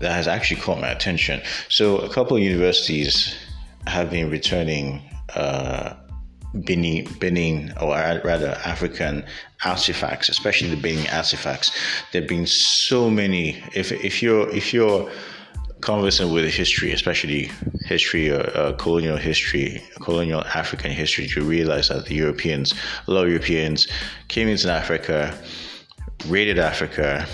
[0.00, 1.40] that has actually caught my attention.
[1.68, 3.34] So a couple of universities
[3.86, 5.02] have been returning
[5.34, 5.94] uh,
[6.54, 7.94] Benin, Benin, or
[8.24, 9.24] rather African
[9.64, 11.72] artifacts, especially the Benin artifacts.
[12.12, 13.62] There've been so many.
[13.74, 15.10] If if you're if you're
[15.80, 17.50] conversant with history, especially
[17.84, 22.72] history or uh, uh, colonial history, colonial African history, you realize that the Europeans,
[23.08, 23.88] a lot of Europeans,
[24.28, 25.36] came into Africa,
[26.28, 27.26] raided Africa,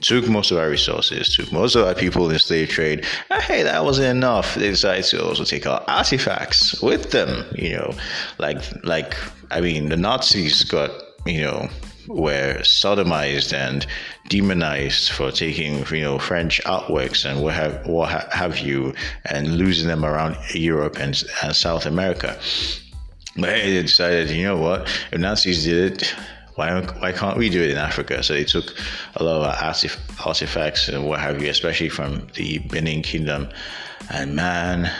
[0.00, 3.04] took most of our resources, took most of our people in the slave trade.
[3.30, 4.54] And hey, that wasn't enough.
[4.54, 7.44] They decided to also take our artifacts with them.
[7.54, 7.94] You know,
[8.38, 9.16] like like
[9.50, 10.90] I mean, the Nazis got
[11.26, 11.68] you know
[12.08, 13.86] were sodomized and
[14.28, 18.94] demonized for taking you know French artworks and what have what have you
[19.26, 22.38] and losing them around Europe and, and South America.
[23.36, 24.88] But hey, they decided, you know what?
[25.12, 26.14] If Nazis did it,
[26.58, 28.20] why, why can't we do it in Africa?
[28.24, 28.74] So they took
[29.14, 33.48] a lot of artifacts and what have you, especially from the Benin Kingdom.
[34.10, 34.90] And man,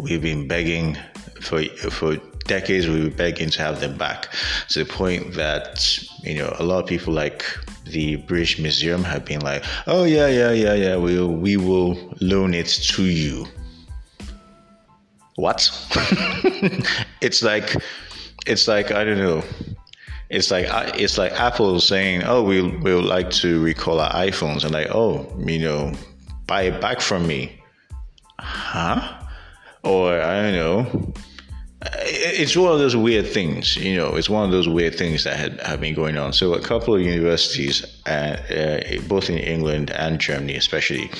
[0.00, 0.96] we've been begging
[1.42, 2.88] for for decades.
[2.88, 4.32] We've been begging to have them back
[4.70, 7.44] to the point that you know a lot of people like
[7.84, 12.54] the British Museum have been like, oh yeah, yeah, yeah, yeah, we we will loan
[12.54, 13.46] it to you.
[15.36, 15.68] What?
[17.20, 17.76] it's like
[18.46, 19.44] it's like I don't know
[20.32, 20.66] it's like
[20.98, 24.88] it's like Apple saying, "Oh, we we would like to recall our iPhones," and like,
[24.90, 25.92] "Oh, you know,
[26.46, 27.60] buy it back from me,"
[28.40, 29.26] huh?
[29.84, 31.12] Or I don't know.
[32.04, 34.14] It's one of those weird things, you know.
[34.16, 36.32] It's one of those weird things that had have been going on.
[36.32, 41.10] So a couple of universities, uh, uh, both in England and Germany, especially,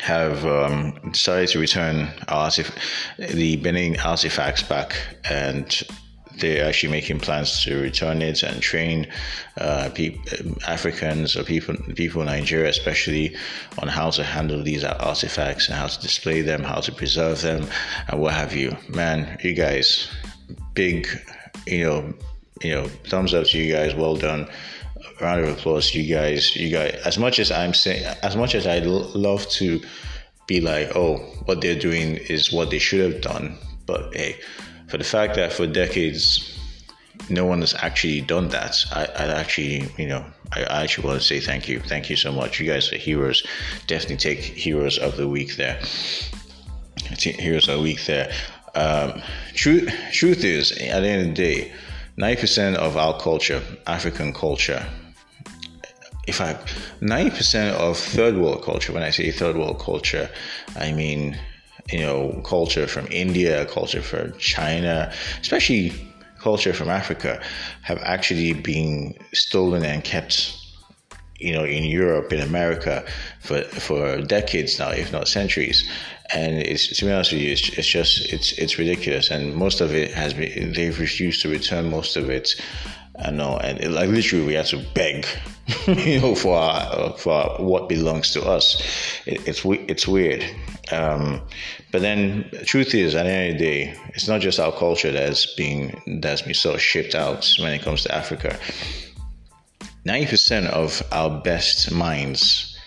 [0.00, 2.74] have um, decided to return artif-
[3.18, 4.96] the Benin artifacts back
[5.28, 5.84] and
[6.40, 9.06] they're actually making plans to return it and train
[9.58, 10.16] uh, pe-
[10.66, 13.36] Africans or people people in Nigeria, especially,
[13.78, 17.66] on how to handle these artifacts and how to display them, how to preserve them,
[18.08, 18.76] and what have you.
[18.88, 20.10] Man, you guys,
[20.74, 21.06] big,
[21.66, 22.14] you know,
[22.62, 23.94] you know, thumbs up to you guys.
[23.94, 24.48] Well done.
[25.20, 26.56] round of applause, you guys.
[26.56, 27.00] You guys.
[27.04, 29.80] As much as I'm saying, as much as I'd love to
[30.46, 34.36] be like, oh, what they're doing is what they should have done, but hey
[34.90, 36.58] for the fact that for decades
[37.28, 38.76] no one has actually done that.
[38.92, 41.80] I, I actually, you know, I, I, actually want to say thank you.
[41.80, 42.58] Thank you so much.
[42.58, 43.46] You guys are heroes.
[43.86, 45.80] Definitely take heroes of the week there.
[47.18, 48.32] Heroes of the week there.
[48.74, 49.22] Um,
[49.54, 51.72] truth, truth is, at the end of the day,
[52.18, 54.84] 90% of our culture, African culture,
[56.26, 60.30] in fact, 90% of third world culture, when I say third world culture,
[60.76, 61.38] I mean
[61.92, 65.92] you know, culture from India, culture from China, especially
[66.40, 67.42] culture from Africa,
[67.82, 70.56] have actually been stolen and kept,
[71.38, 73.04] you know, in Europe, in America,
[73.40, 75.88] for for decades now, if not centuries.
[76.32, 79.30] And it's to be honest with you, it's, it's just it's it's ridiculous.
[79.30, 82.48] And most of it has been they've refused to return most of it.
[83.22, 85.26] I know, and it, like literally, we had to beg,
[85.86, 88.80] you know, for our, for what belongs to us.
[89.26, 90.44] It, it's it's weird.
[90.90, 91.42] Um,
[91.92, 95.12] but then, truth is, at the end of the day, it's not just our culture
[95.12, 98.58] that's being that's been sort of shipped out when it comes to Africa.
[100.04, 102.78] Ninety percent of our best minds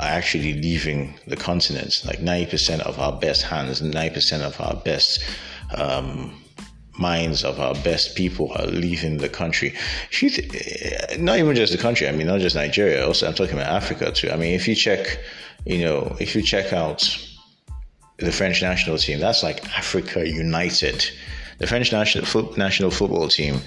[0.00, 2.02] are actually leaving the continent.
[2.04, 5.20] Like ninety percent of our best hands, ninety percent of our best
[5.76, 6.43] um,
[6.98, 9.74] minds of our best people are leaving the country.
[11.18, 12.08] Not even just the country.
[12.08, 13.06] I mean, not just Nigeria.
[13.06, 14.30] Also, I'm talking about Africa too.
[14.30, 15.18] I mean, if you check,
[15.64, 17.08] you know, if you check out
[18.18, 19.20] the French national team.
[19.20, 21.04] That's like Africa United.
[21.58, 23.60] The French national national football team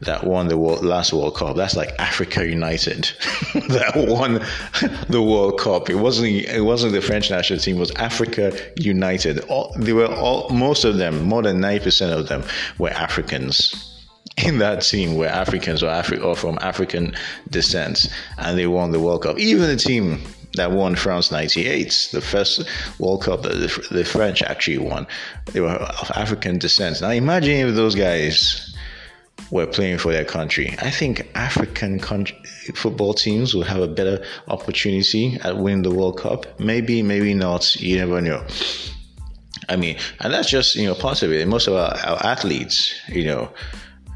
[0.00, 1.56] that won the world, last World Cup.
[1.56, 3.10] That's like Africa United
[3.54, 4.40] that won
[5.08, 5.90] the World Cup.
[5.90, 6.28] It wasn't.
[6.28, 7.76] It wasn't the French national team.
[7.76, 9.40] It was Africa United.
[9.46, 10.48] All, they were all.
[10.50, 12.44] Most of them, more than ninety percent of them,
[12.78, 13.88] were Africans
[14.46, 17.14] in that team were Africans or, Afri- or from African
[17.50, 19.38] descent, and they won the World Cup.
[19.38, 20.22] Even the team
[20.54, 22.62] that won France 98, the first
[22.98, 25.06] World Cup that the, the French actually won.
[25.52, 27.00] They were of African descent.
[27.00, 28.74] Now imagine if those guys
[29.50, 30.74] were playing for their country.
[30.80, 32.36] I think African country,
[32.74, 36.60] football teams will have a better opportunity at winning the World Cup.
[36.60, 37.74] Maybe, maybe not.
[37.76, 38.44] You never know.
[39.68, 41.46] I mean, and that's just you know part of it.
[41.46, 43.50] most of our, our athletes, you know,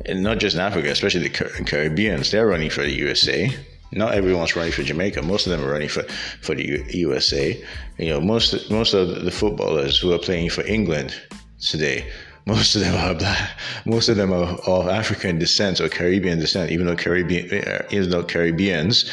[0.09, 3.55] not just in Africa, especially the Caribbeans, they're running for the USA
[3.95, 5.23] Not everyone's running for Jamaica.
[5.23, 6.03] Most of them are running for,
[6.41, 7.63] for the U- USA.
[7.99, 11.15] You know, most most of the footballers who are playing for England
[11.61, 12.11] today,
[12.47, 13.59] most of them are black.
[13.87, 16.71] Most of them are of African descent or Caribbean descent.
[16.73, 19.11] Even though Caribbean, uh, even though Caribbeans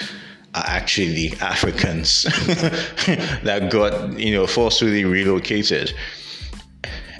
[0.55, 2.23] are actually the Africans
[3.43, 5.93] that got you know forcefully relocated.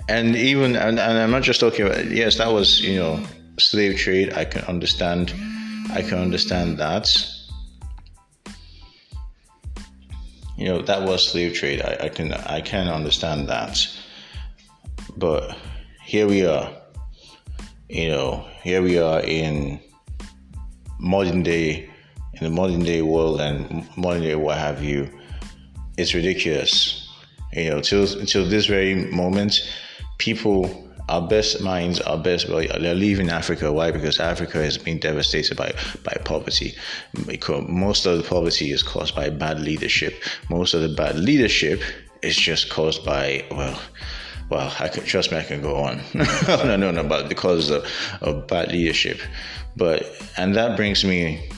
[0.08, 3.24] And even and, and I'm not just talking about yes, that was you know
[3.60, 4.34] slave trade.
[4.34, 5.34] I can understand.
[5.92, 7.10] I can understand that
[10.58, 11.82] you know that was slave trade.
[11.82, 13.88] I, I can I can understand that,
[15.16, 15.56] but
[16.10, 16.72] here we are.
[17.88, 19.80] You know, here we are in
[20.98, 21.88] modern day,
[22.34, 25.08] in the modern day world and modern day what have you.
[26.00, 27.08] It's ridiculous.
[27.54, 29.62] You know, till until this very moment,
[30.18, 33.72] people our best minds, our best, well, they're leaving Africa.
[33.72, 33.92] Why?
[33.92, 36.74] Because Africa has been devastated by, by poverty.
[37.28, 40.24] Because most of the poverty is caused by bad leadership.
[40.50, 41.82] Most of the bad leadership
[42.24, 43.80] is just caused by, well,
[44.50, 46.02] well, I can trust me, I can go on.
[46.48, 47.86] no, no, no, but because of,
[48.22, 49.20] of bad leadership.
[49.76, 50.06] But
[50.38, 51.50] and that brings me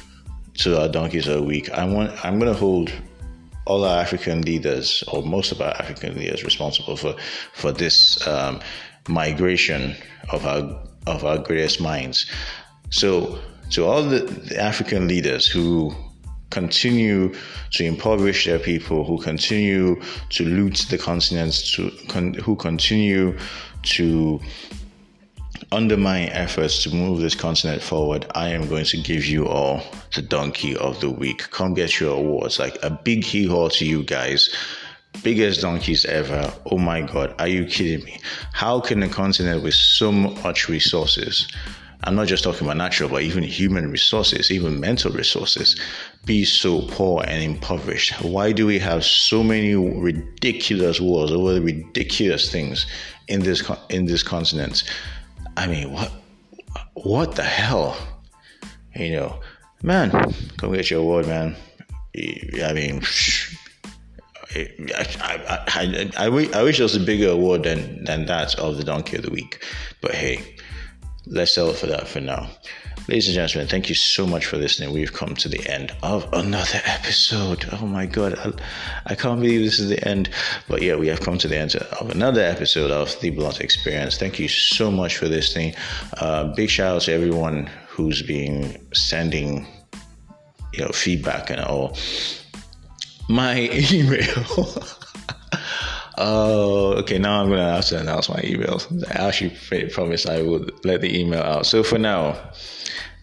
[0.56, 1.70] to our donkeys of the week.
[1.72, 2.92] I want I'm gonna hold
[3.66, 7.16] all our African leaders or most of our African leaders responsible for
[7.54, 8.60] for this um,
[9.08, 9.96] migration
[10.30, 12.26] of our of our greatest minds.
[12.90, 13.40] So
[13.72, 15.96] to all the, the African leaders who
[16.52, 17.34] continue
[17.72, 20.00] to impoverish their people, who continue
[20.30, 23.38] to loot the continents, to con, who continue
[23.84, 24.40] to
[25.72, 29.82] undermine efforts to move this continent forward, I am going to give you all
[30.14, 31.50] the donkey of the week.
[31.50, 32.60] Come get your awards.
[32.60, 34.54] Like a big hee haw to you guys
[35.24, 36.52] biggest donkeys ever.
[36.72, 38.20] Oh my God, are you kidding me?
[38.54, 41.48] How can a continent with so much resources,
[42.04, 45.80] I'm not just talking about natural, but even human resources, even mental resources,
[46.26, 48.14] be so poor and impoverished?
[48.24, 52.88] Why do we have so many ridiculous wars over ridiculous things
[53.28, 54.84] in this in this continent?
[55.58, 56.12] I mean, what
[56.94, 57.96] what the hell?
[58.96, 59.40] You know,
[59.84, 60.12] man,
[60.58, 61.56] come get your award, man.
[62.16, 63.04] I mean.
[64.54, 68.84] I, I, I, I, wish there was a bigger award than, than that of the
[68.84, 69.64] Donkey of the Week.
[70.02, 70.56] But hey,
[71.32, 72.50] let's settle for that for now.
[73.08, 74.94] Ladies and gentlemen, thank you so much for listening.
[74.94, 77.66] We've come to the end of another episode.
[77.72, 78.52] Oh my God, I,
[79.12, 80.30] I can't believe this is the end.
[80.68, 84.18] But yeah, we have come to the end of another episode of The Blunt Experience.
[84.18, 85.74] Thank you so much for listening.
[86.18, 89.66] Uh, big shout out to everyone who's been sending
[90.74, 91.98] you know feedback and all
[93.30, 94.46] my email.
[96.18, 97.18] Oh, okay.
[97.18, 98.82] Now I'm gonna have to announce my email.
[99.10, 101.66] I actually promised I would let the email out.
[101.66, 102.52] So for now,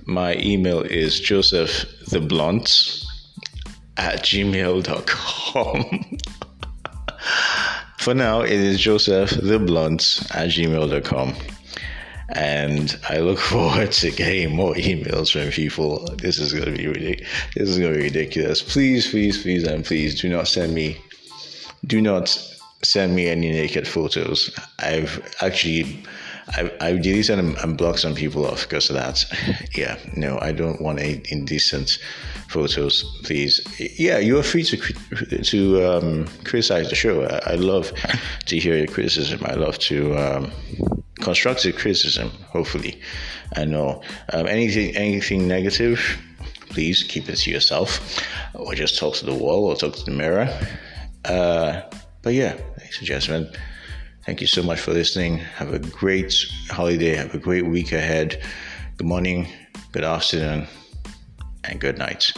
[0.07, 3.05] my email is Joseph the Blunt
[3.97, 6.19] at gmail.com.
[7.99, 11.35] for now, it is Joseph the Blunt at gmail.com
[12.31, 16.09] and I look forward to getting more emails from people.
[16.17, 17.29] This is gonna be ridiculous.
[17.55, 18.63] This is gonna be ridiculous.
[18.63, 20.99] Please, please, please, and please do not send me.
[21.87, 22.29] Do not
[22.83, 24.55] send me any naked photos.
[24.79, 26.03] I've actually.
[26.57, 29.23] I've, I've deleted and, and blocked some people off because of that.
[29.77, 31.99] Yeah, no, I don't want any indecent
[32.49, 33.61] photos, please.
[33.99, 34.77] Yeah, you are free to
[35.43, 37.25] to um, criticize the show.
[37.25, 37.93] I, I, love
[38.47, 39.43] to hear your criticism.
[39.45, 40.51] I love to um,
[41.21, 42.99] constructive criticism, hopefully.
[43.57, 44.03] I know
[44.33, 46.01] um, anything anything negative,
[46.71, 48.21] please keep it to yourself,
[48.55, 50.49] or just talk to the wall or talk to the mirror.
[51.25, 51.83] Uh,
[52.23, 53.53] but yeah, ladies and gentlemen,
[54.25, 55.39] thank you so much for listening.
[55.39, 56.35] Have a great
[56.71, 57.15] holiday.
[57.15, 58.43] Have a great week ahead.
[58.97, 59.49] Good morning,
[59.93, 60.67] good afternoon,
[61.65, 62.33] and good night.